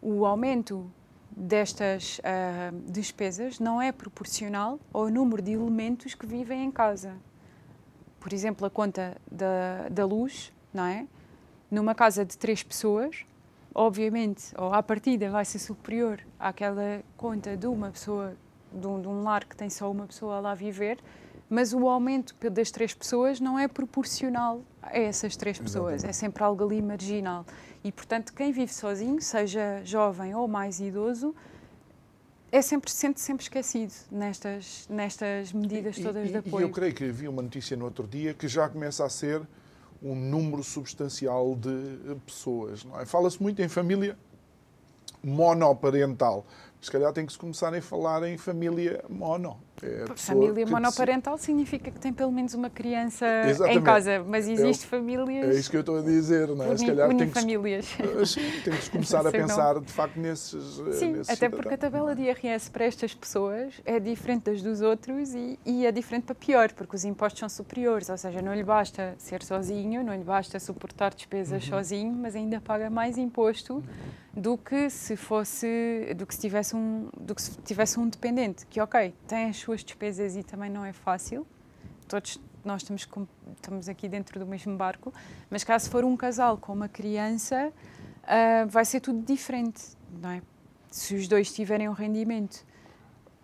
[0.00, 0.90] o aumento
[1.36, 7.14] destas uh, despesas não é proporcional ao número de elementos que vivem em casa.
[8.20, 11.06] Por exemplo, a conta da, da luz, não é?
[11.70, 13.26] Numa casa de três pessoas,
[13.74, 18.36] obviamente, ou à partida, vai ser superior àquela conta de uma pessoa
[18.72, 20.98] de um, de um lar que tem só uma pessoa lá viver,
[21.54, 26.10] mas o aumento das três pessoas não é proporcional a essas três pessoas, Exatamente.
[26.10, 27.46] é sempre algo ali marginal.
[27.84, 31.32] E, portanto, quem vive sozinho, seja jovem ou mais idoso,
[32.50, 36.64] é sempre, sente sempre esquecido nestas, nestas medidas todas e, de apoio.
[36.64, 39.40] E eu creio que vi uma notícia no outro dia que já começa a ser
[40.02, 42.84] um número substancial de pessoas.
[43.00, 43.06] É?
[43.06, 44.18] Fala-se muito em família
[45.22, 46.44] monoparental
[46.84, 49.58] se calhar tem que se começar a falar em família mono.
[49.82, 53.78] É família monoparental significa que tem pelo menos uma criança Exatamente.
[53.78, 55.48] em casa, mas existe é, famílias.
[55.48, 56.76] É isso que eu estou a dizer, não é?
[56.76, 57.86] Se calhar tem que, famílias.
[58.26, 60.80] sim, tem que se começar a pensar de facto nesses.
[60.80, 64.62] Eh, sim, nesses até porque a tabela de IRS para estas pessoas é diferente das
[64.62, 68.40] dos outros e, e é diferente para pior, porque os impostos são superiores, ou seja,
[68.40, 71.70] não lhe basta ser sozinho, não lhe basta suportar despesas uhum.
[71.70, 73.74] sozinho, mas ainda paga mais imposto.
[73.74, 73.82] Uhum
[74.36, 78.66] do que se fosse do que se tivesse um do que se tivesse um dependente
[78.66, 81.46] que ok tem as suas despesas e também não é fácil.
[82.08, 83.08] Todos nós estamos
[83.56, 85.12] estamos aqui dentro do mesmo barco
[85.50, 87.70] mas caso for um casal com uma criança
[88.22, 89.82] uh, vai ser tudo diferente
[90.22, 90.42] não é?
[90.90, 92.64] Se os dois tiverem um rendimento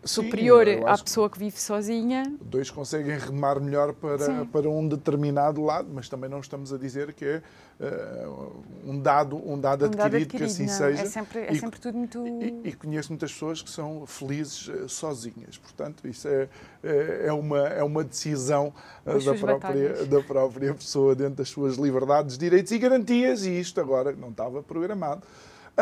[0.04, 2.22] superior Sim, à pessoa que vive sozinha.
[2.40, 7.12] Dois conseguem remar melhor para, para um determinado lado, mas também não estamos a dizer
[7.12, 7.42] que é
[7.80, 10.74] uh, um, dado, um dado um adquirido, dado adquirido que assim não.
[10.74, 11.02] seja.
[11.02, 12.26] É sempre, é e, sempre tudo muito.
[12.26, 15.58] E, e, conheço muitas pessoas que são felizes uh, sozinhas.
[15.58, 16.48] Portanto, isso é,
[16.82, 18.72] é, é uma, é uma decisão
[19.04, 23.80] uh, da, própria, da própria pessoa dentro das suas liberdades, direitos e garantias, e isto
[23.80, 25.22] agora não estava programado.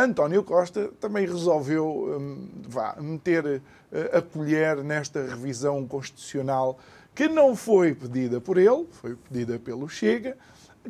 [0.05, 6.79] António Costa também resolveu um, vá, meter uh, a colher nesta revisão constitucional
[7.15, 10.37] que não foi pedida por ele, foi pedida pelo Chega,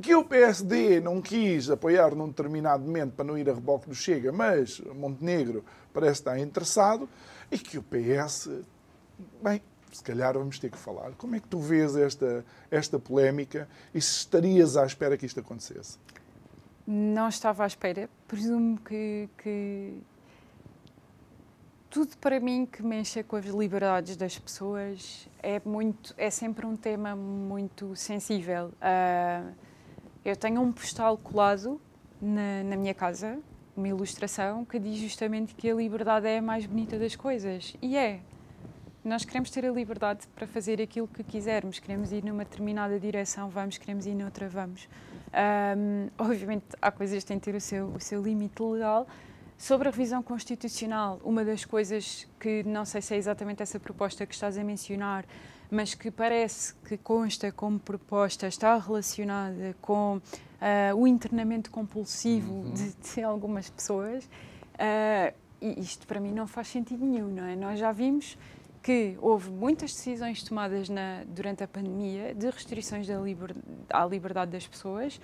[0.00, 3.94] que o PSD não quis apoiar num determinado momento para não ir a reboque do
[3.94, 7.08] Chega, mas Montenegro parece estar interessado,
[7.50, 8.50] e que o PS,
[9.42, 11.12] bem, se calhar vamos ter que falar.
[11.12, 15.40] Como é que tu vês esta, esta polémica e se estarias à espera que isto
[15.40, 15.98] acontecesse?
[16.90, 18.08] Não estava à espera.
[18.26, 20.00] Presumo que, que
[21.90, 26.74] tudo para mim que mexa com as liberdades das pessoas é muito é sempre um
[26.74, 28.68] tema muito sensível.
[28.80, 29.52] Uh,
[30.24, 31.78] eu tenho um postal colado
[32.22, 33.38] na, na, minha casa
[33.76, 37.76] uma ilustração que diz justamente que a liberdade é a mais bonita das coisas.
[37.82, 38.20] E é
[39.04, 43.48] nós queremos ter a liberdade para fazer aquilo que quisermos queremos ir numa determinada direção
[43.48, 44.88] vamos queremos ir noutra vamos
[45.28, 49.06] um, obviamente, há coisas que têm de ter o seu, o seu limite legal.
[49.56, 54.24] Sobre a revisão constitucional, uma das coisas que não sei se é exatamente essa proposta
[54.24, 55.24] que estás a mencionar,
[55.68, 62.72] mas que parece que consta como proposta, está relacionada com uh, o internamento compulsivo uhum.
[62.72, 64.24] de, de, algumas pessoas.
[64.74, 67.56] Uh, e isto para mim não faz sentido nenhum, não é?
[67.56, 68.38] Nós já vimos
[68.88, 73.54] que houve muitas decisões tomadas na, durante a pandemia de restrições liber,
[73.90, 75.20] à liberdade das pessoas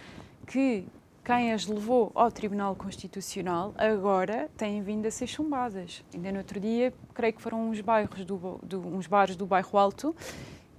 [0.47, 0.85] que
[1.25, 6.05] quem as levou ao Tribunal Constitucional agora têm vindo a ser chumbadas.
[6.12, 9.79] Ainda no outro dia, creio que foram uns bairros do, do uns bares do bairro
[9.79, 10.15] Alto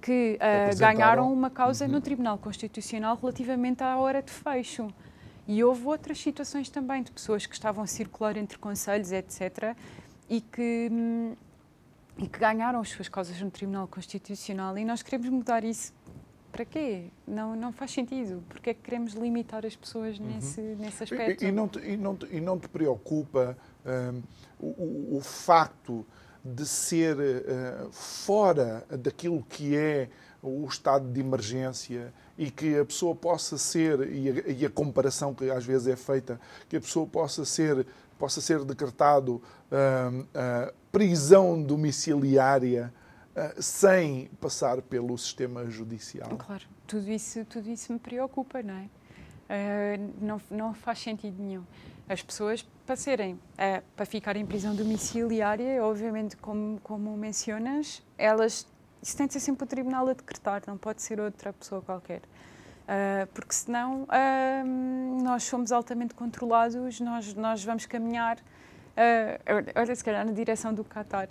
[0.00, 1.90] que uh, ganharam uma causa uhum.
[1.90, 4.86] no Tribunal Constitucional relativamente à hora de fecho.
[5.48, 9.74] E houve outras situações também de pessoas que estavam a circular entre conselhos, etc.,
[10.28, 11.36] e que, hum,
[12.18, 14.76] e que ganharam as suas causas no Tribunal Constitucional.
[14.78, 15.92] E nós queremos mudar isso
[16.56, 17.10] para quê?
[17.26, 18.42] Não, não faz sentido.
[18.48, 20.26] Porque é que queremos limitar as pessoas uhum.
[20.26, 21.44] nesse, nesse aspecto?
[21.44, 24.22] E, e, não te, e, não te, e não te preocupa um,
[24.58, 26.06] o, o, facto
[26.42, 30.08] de ser uh, fora daquilo que é
[30.42, 35.34] o estado de emergência e que a pessoa possa ser, e a, e a, comparação
[35.34, 37.86] que às vezes é feita, que a pessoa possa ser,
[38.18, 42.92] possa ser decretado uh, uh, prisão domiciliária
[43.34, 46.30] uh, sem passar pelo sistema judicial.
[46.38, 48.88] Claro, tudo isso, tudo isso me preocupa, não é?
[50.20, 51.62] não, não faz sentido nenhum.
[52.08, 53.38] As pessoas para serem,
[53.94, 58.66] para ficar em prisão domiciliária, obviamente, como, como mencionas, elas
[59.06, 62.22] isso tem de ser sempre o tribunal a decretar, não pode ser outra pessoa qualquer.
[62.86, 68.38] Uh, porque senão uh, nós somos altamente controlados, nós, nós vamos caminhar,
[68.96, 71.28] uh, olha, se calhar na direção do Qatar,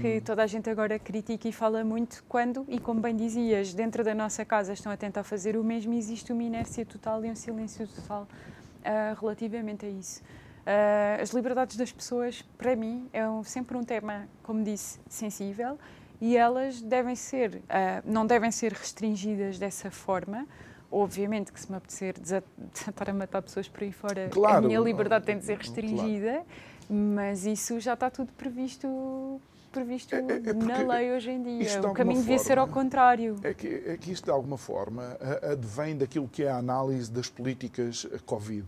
[0.00, 0.20] que hum.
[0.24, 4.14] toda a gente agora critica e fala muito quando, e como bem dizias, dentro da
[4.14, 7.86] nossa casa estão a tentar fazer o mesmo, existe uma inércia total e um silêncio
[7.86, 10.22] total uh, relativamente a isso.
[10.22, 15.78] Uh, as liberdades das pessoas, para mim, é um, sempre um tema, como disse, sensível
[16.20, 20.46] e elas devem ser, uh, não devem ser restringidas dessa forma.
[20.90, 24.80] Obviamente que se me apetecer desatar a matar pessoas por aí fora, claro, a minha
[24.80, 26.46] liberdade tem de ser restringida, claro.
[26.88, 29.40] Mas isso já está tudo previsto
[29.72, 31.82] previsto é, é, é na lei hoje em dia.
[31.82, 33.36] O caminho devia ser ao contrário.
[33.42, 37.28] É que, é que isto, de alguma forma, advém daquilo que é a análise das
[37.28, 38.64] políticas Covid.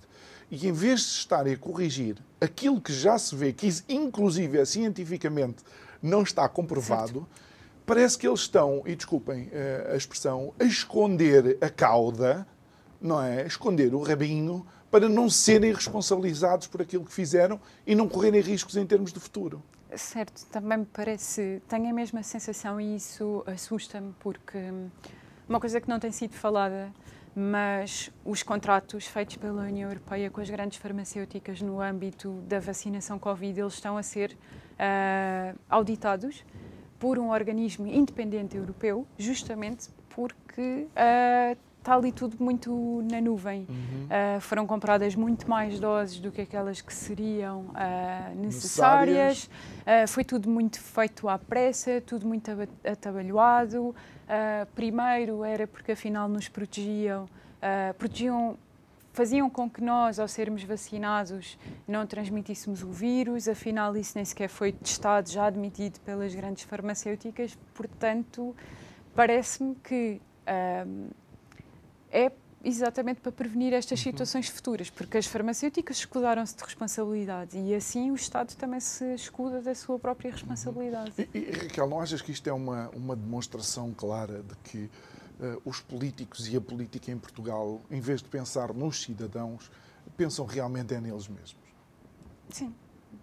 [0.51, 4.65] E em vez de estarem a corrigir aquilo que já se vê, que inclusive é
[4.65, 5.63] cientificamente
[6.03, 7.21] não está comprovado.
[7.21, 7.49] Certo.
[7.87, 12.47] Parece que eles estão, e desculpem uh, a expressão, a esconder a cauda,
[13.01, 13.43] não é?
[13.43, 18.41] A esconder o rabinho para não serem responsabilizados por aquilo que fizeram e não correrem
[18.41, 19.63] riscos em termos de futuro.
[19.97, 24.59] Certo, também me parece, tenho a mesma sensação e isso assusta-me porque
[25.49, 26.93] uma coisa que não tem sido falada,
[27.35, 33.19] mas os contratos feitos pela União Europeia com as grandes farmacêuticas no âmbito da vacinação
[33.19, 36.45] Covid, eles estão a ser uh, auditados
[36.99, 41.57] por um organismo independente europeu, justamente porque uh,
[41.89, 43.67] está ali tudo muito na nuvem.
[43.69, 44.37] Uhum.
[44.37, 49.45] Uh, foram compradas muito mais doses do que aquelas que seriam uh, necessárias.
[49.45, 52.51] Uh, foi tudo muito feito à pressa, tudo muito
[52.85, 53.95] atabalhoado.
[54.75, 57.27] primeiro era porque afinal nos protegiam,
[57.97, 58.59] protegiam
[59.11, 61.59] faziam com que nós, ao sermos vacinados,
[61.89, 67.59] não transmitíssemos o vírus, afinal, isso nem sequer foi testado, já admitido pelas grandes farmacêuticas,
[67.75, 68.55] portanto,
[69.17, 70.21] parece-me que
[70.87, 71.09] um,
[72.11, 72.33] é
[72.65, 74.05] exatamente para prevenir estas uhum.
[74.05, 79.61] situações futuras, porque as farmacêuticas escudaram-se de responsabilidade e assim o Estado também se escuda
[79.61, 81.13] da sua própria responsabilidade.
[81.19, 81.27] Uhum.
[81.35, 84.91] E, e Raquel, não achas que isto é uma, uma demonstração clara de que
[85.41, 89.71] uh, os políticos e a política em Portugal, em vez de pensar nos cidadãos,
[90.17, 91.57] pensam realmente é neles mesmos.
[92.51, 92.75] Sim,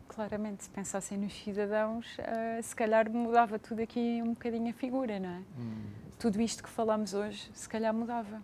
[0.08, 0.64] claramente.
[0.64, 5.30] Se pensassem nos cidadãos, uh, se calhar mudava tudo aqui um bocadinho a figura, não
[5.30, 5.42] é?
[5.60, 5.84] Hum.
[6.18, 8.42] Tudo isto que falamos hoje, se calhar mudava.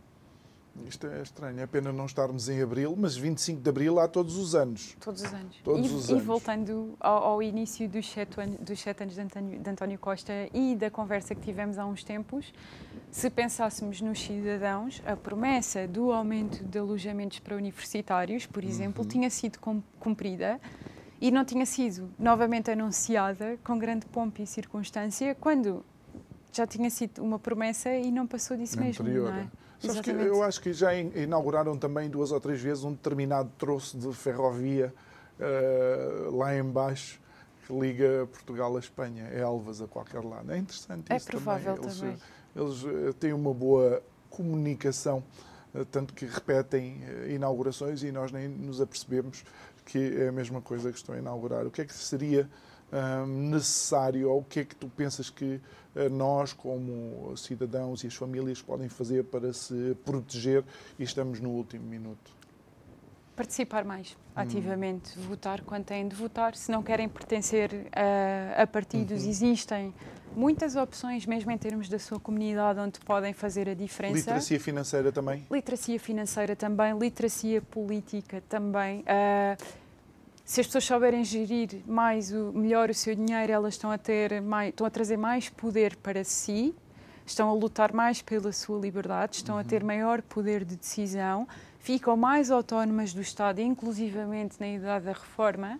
[0.87, 4.37] Isto é estranho, é pena não estarmos em abril, mas 25 de abril há todos
[4.37, 4.95] os anos.
[5.01, 5.57] Todos os anos.
[5.63, 6.25] Todos e, os e anos.
[6.25, 10.33] voltando ao, ao início dos sete, anos, dos sete anos de António, de António, Costa
[10.53, 12.53] e da conversa que tivemos há uns tempos,
[13.11, 19.09] se pensássemos nos cidadãos, a promessa do aumento de alojamentos para universitários, por exemplo, uhum.
[19.09, 19.59] tinha sido
[19.99, 20.59] cumprida
[21.19, 25.85] e não tinha sido novamente anunciada com grande pompa e circunstância quando
[26.51, 29.07] já tinha sido uma promessa e não passou disso mesmo.
[29.07, 29.47] Não é?
[29.81, 33.97] Sabes que eu acho que já inauguraram também duas ou três vezes um determinado troço
[33.97, 34.93] de ferrovia
[35.39, 37.19] uh, lá embaixo
[37.65, 40.51] que liga Portugal à Espanha, é Elvas a qualquer lado.
[40.51, 41.95] É interessante é isso provável também.
[41.95, 42.17] também.
[42.55, 45.23] Eles, eles eh, têm uma boa comunicação,
[45.91, 49.43] tanto que repetem inaugurações e nós nem nos apercebemos
[49.85, 51.65] que é a mesma coisa que estão a inaugurar.
[51.65, 52.49] O que é que seria
[53.25, 55.59] necessário ou o que é que tu pensas que
[55.95, 60.63] eh, nós, como cidadãos e as famílias, podem fazer para se proteger
[60.99, 62.41] e estamos no último minuto?
[63.41, 65.23] participar mais ativamente, hum.
[65.23, 66.55] votar quando têm de votar.
[66.55, 69.29] Se não querem pertencer a, a partidos, uhum.
[69.29, 69.93] existem
[70.35, 74.17] muitas opções, mesmo em termos da sua comunidade, onde podem fazer a diferença.
[74.17, 75.45] Literacia financeira também?
[75.51, 79.01] Literacia financeira também, literacia política também.
[79.01, 79.80] Uh,
[80.51, 84.41] se as pessoas souberem gerir mais o, melhor o seu dinheiro, elas estão a ter
[84.41, 86.75] mais, estão a trazer mais poder para si,
[87.25, 89.61] estão a lutar mais pela sua liberdade, estão uhum.
[89.61, 91.47] a ter maior poder de decisão,
[91.79, 95.79] ficam mais autónomas do Estado, inclusivamente na idade da reforma,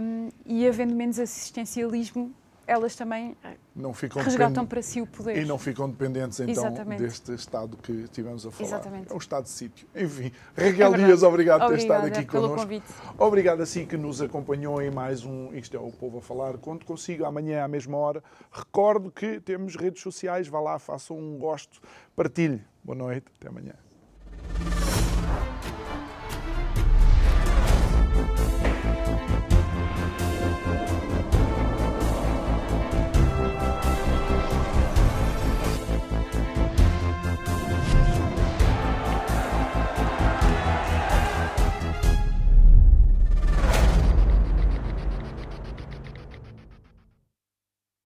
[0.00, 2.32] um, e havendo menos assistencialismo,
[2.66, 3.36] elas também
[3.74, 5.36] não ficam resgatam para si o poder.
[5.36, 7.02] E não ficam dependentes, então, Exatamente.
[7.02, 8.68] deste Estado que estivemos a falar.
[8.68, 9.12] Exatamente.
[9.12, 9.86] É um Estado de sítio.
[9.94, 12.62] Enfim, Raquel é Dias, obrigado por ter estado aqui pelo connosco.
[12.62, 12.86] Convite.
[13.18, 16.58] Obrigado a si que nos acompanhou em mais um Isto é o Povo a Falar.
[16.58, 18.22] Conto consigo amanhã à mesma hora.
[18.50, 21.80] Recordo que temos redes sociais, vá lá, faça um gosto,
[22.14, 22.62] partilhe.
[22.82, 23.74] Boa noite, até amanhã.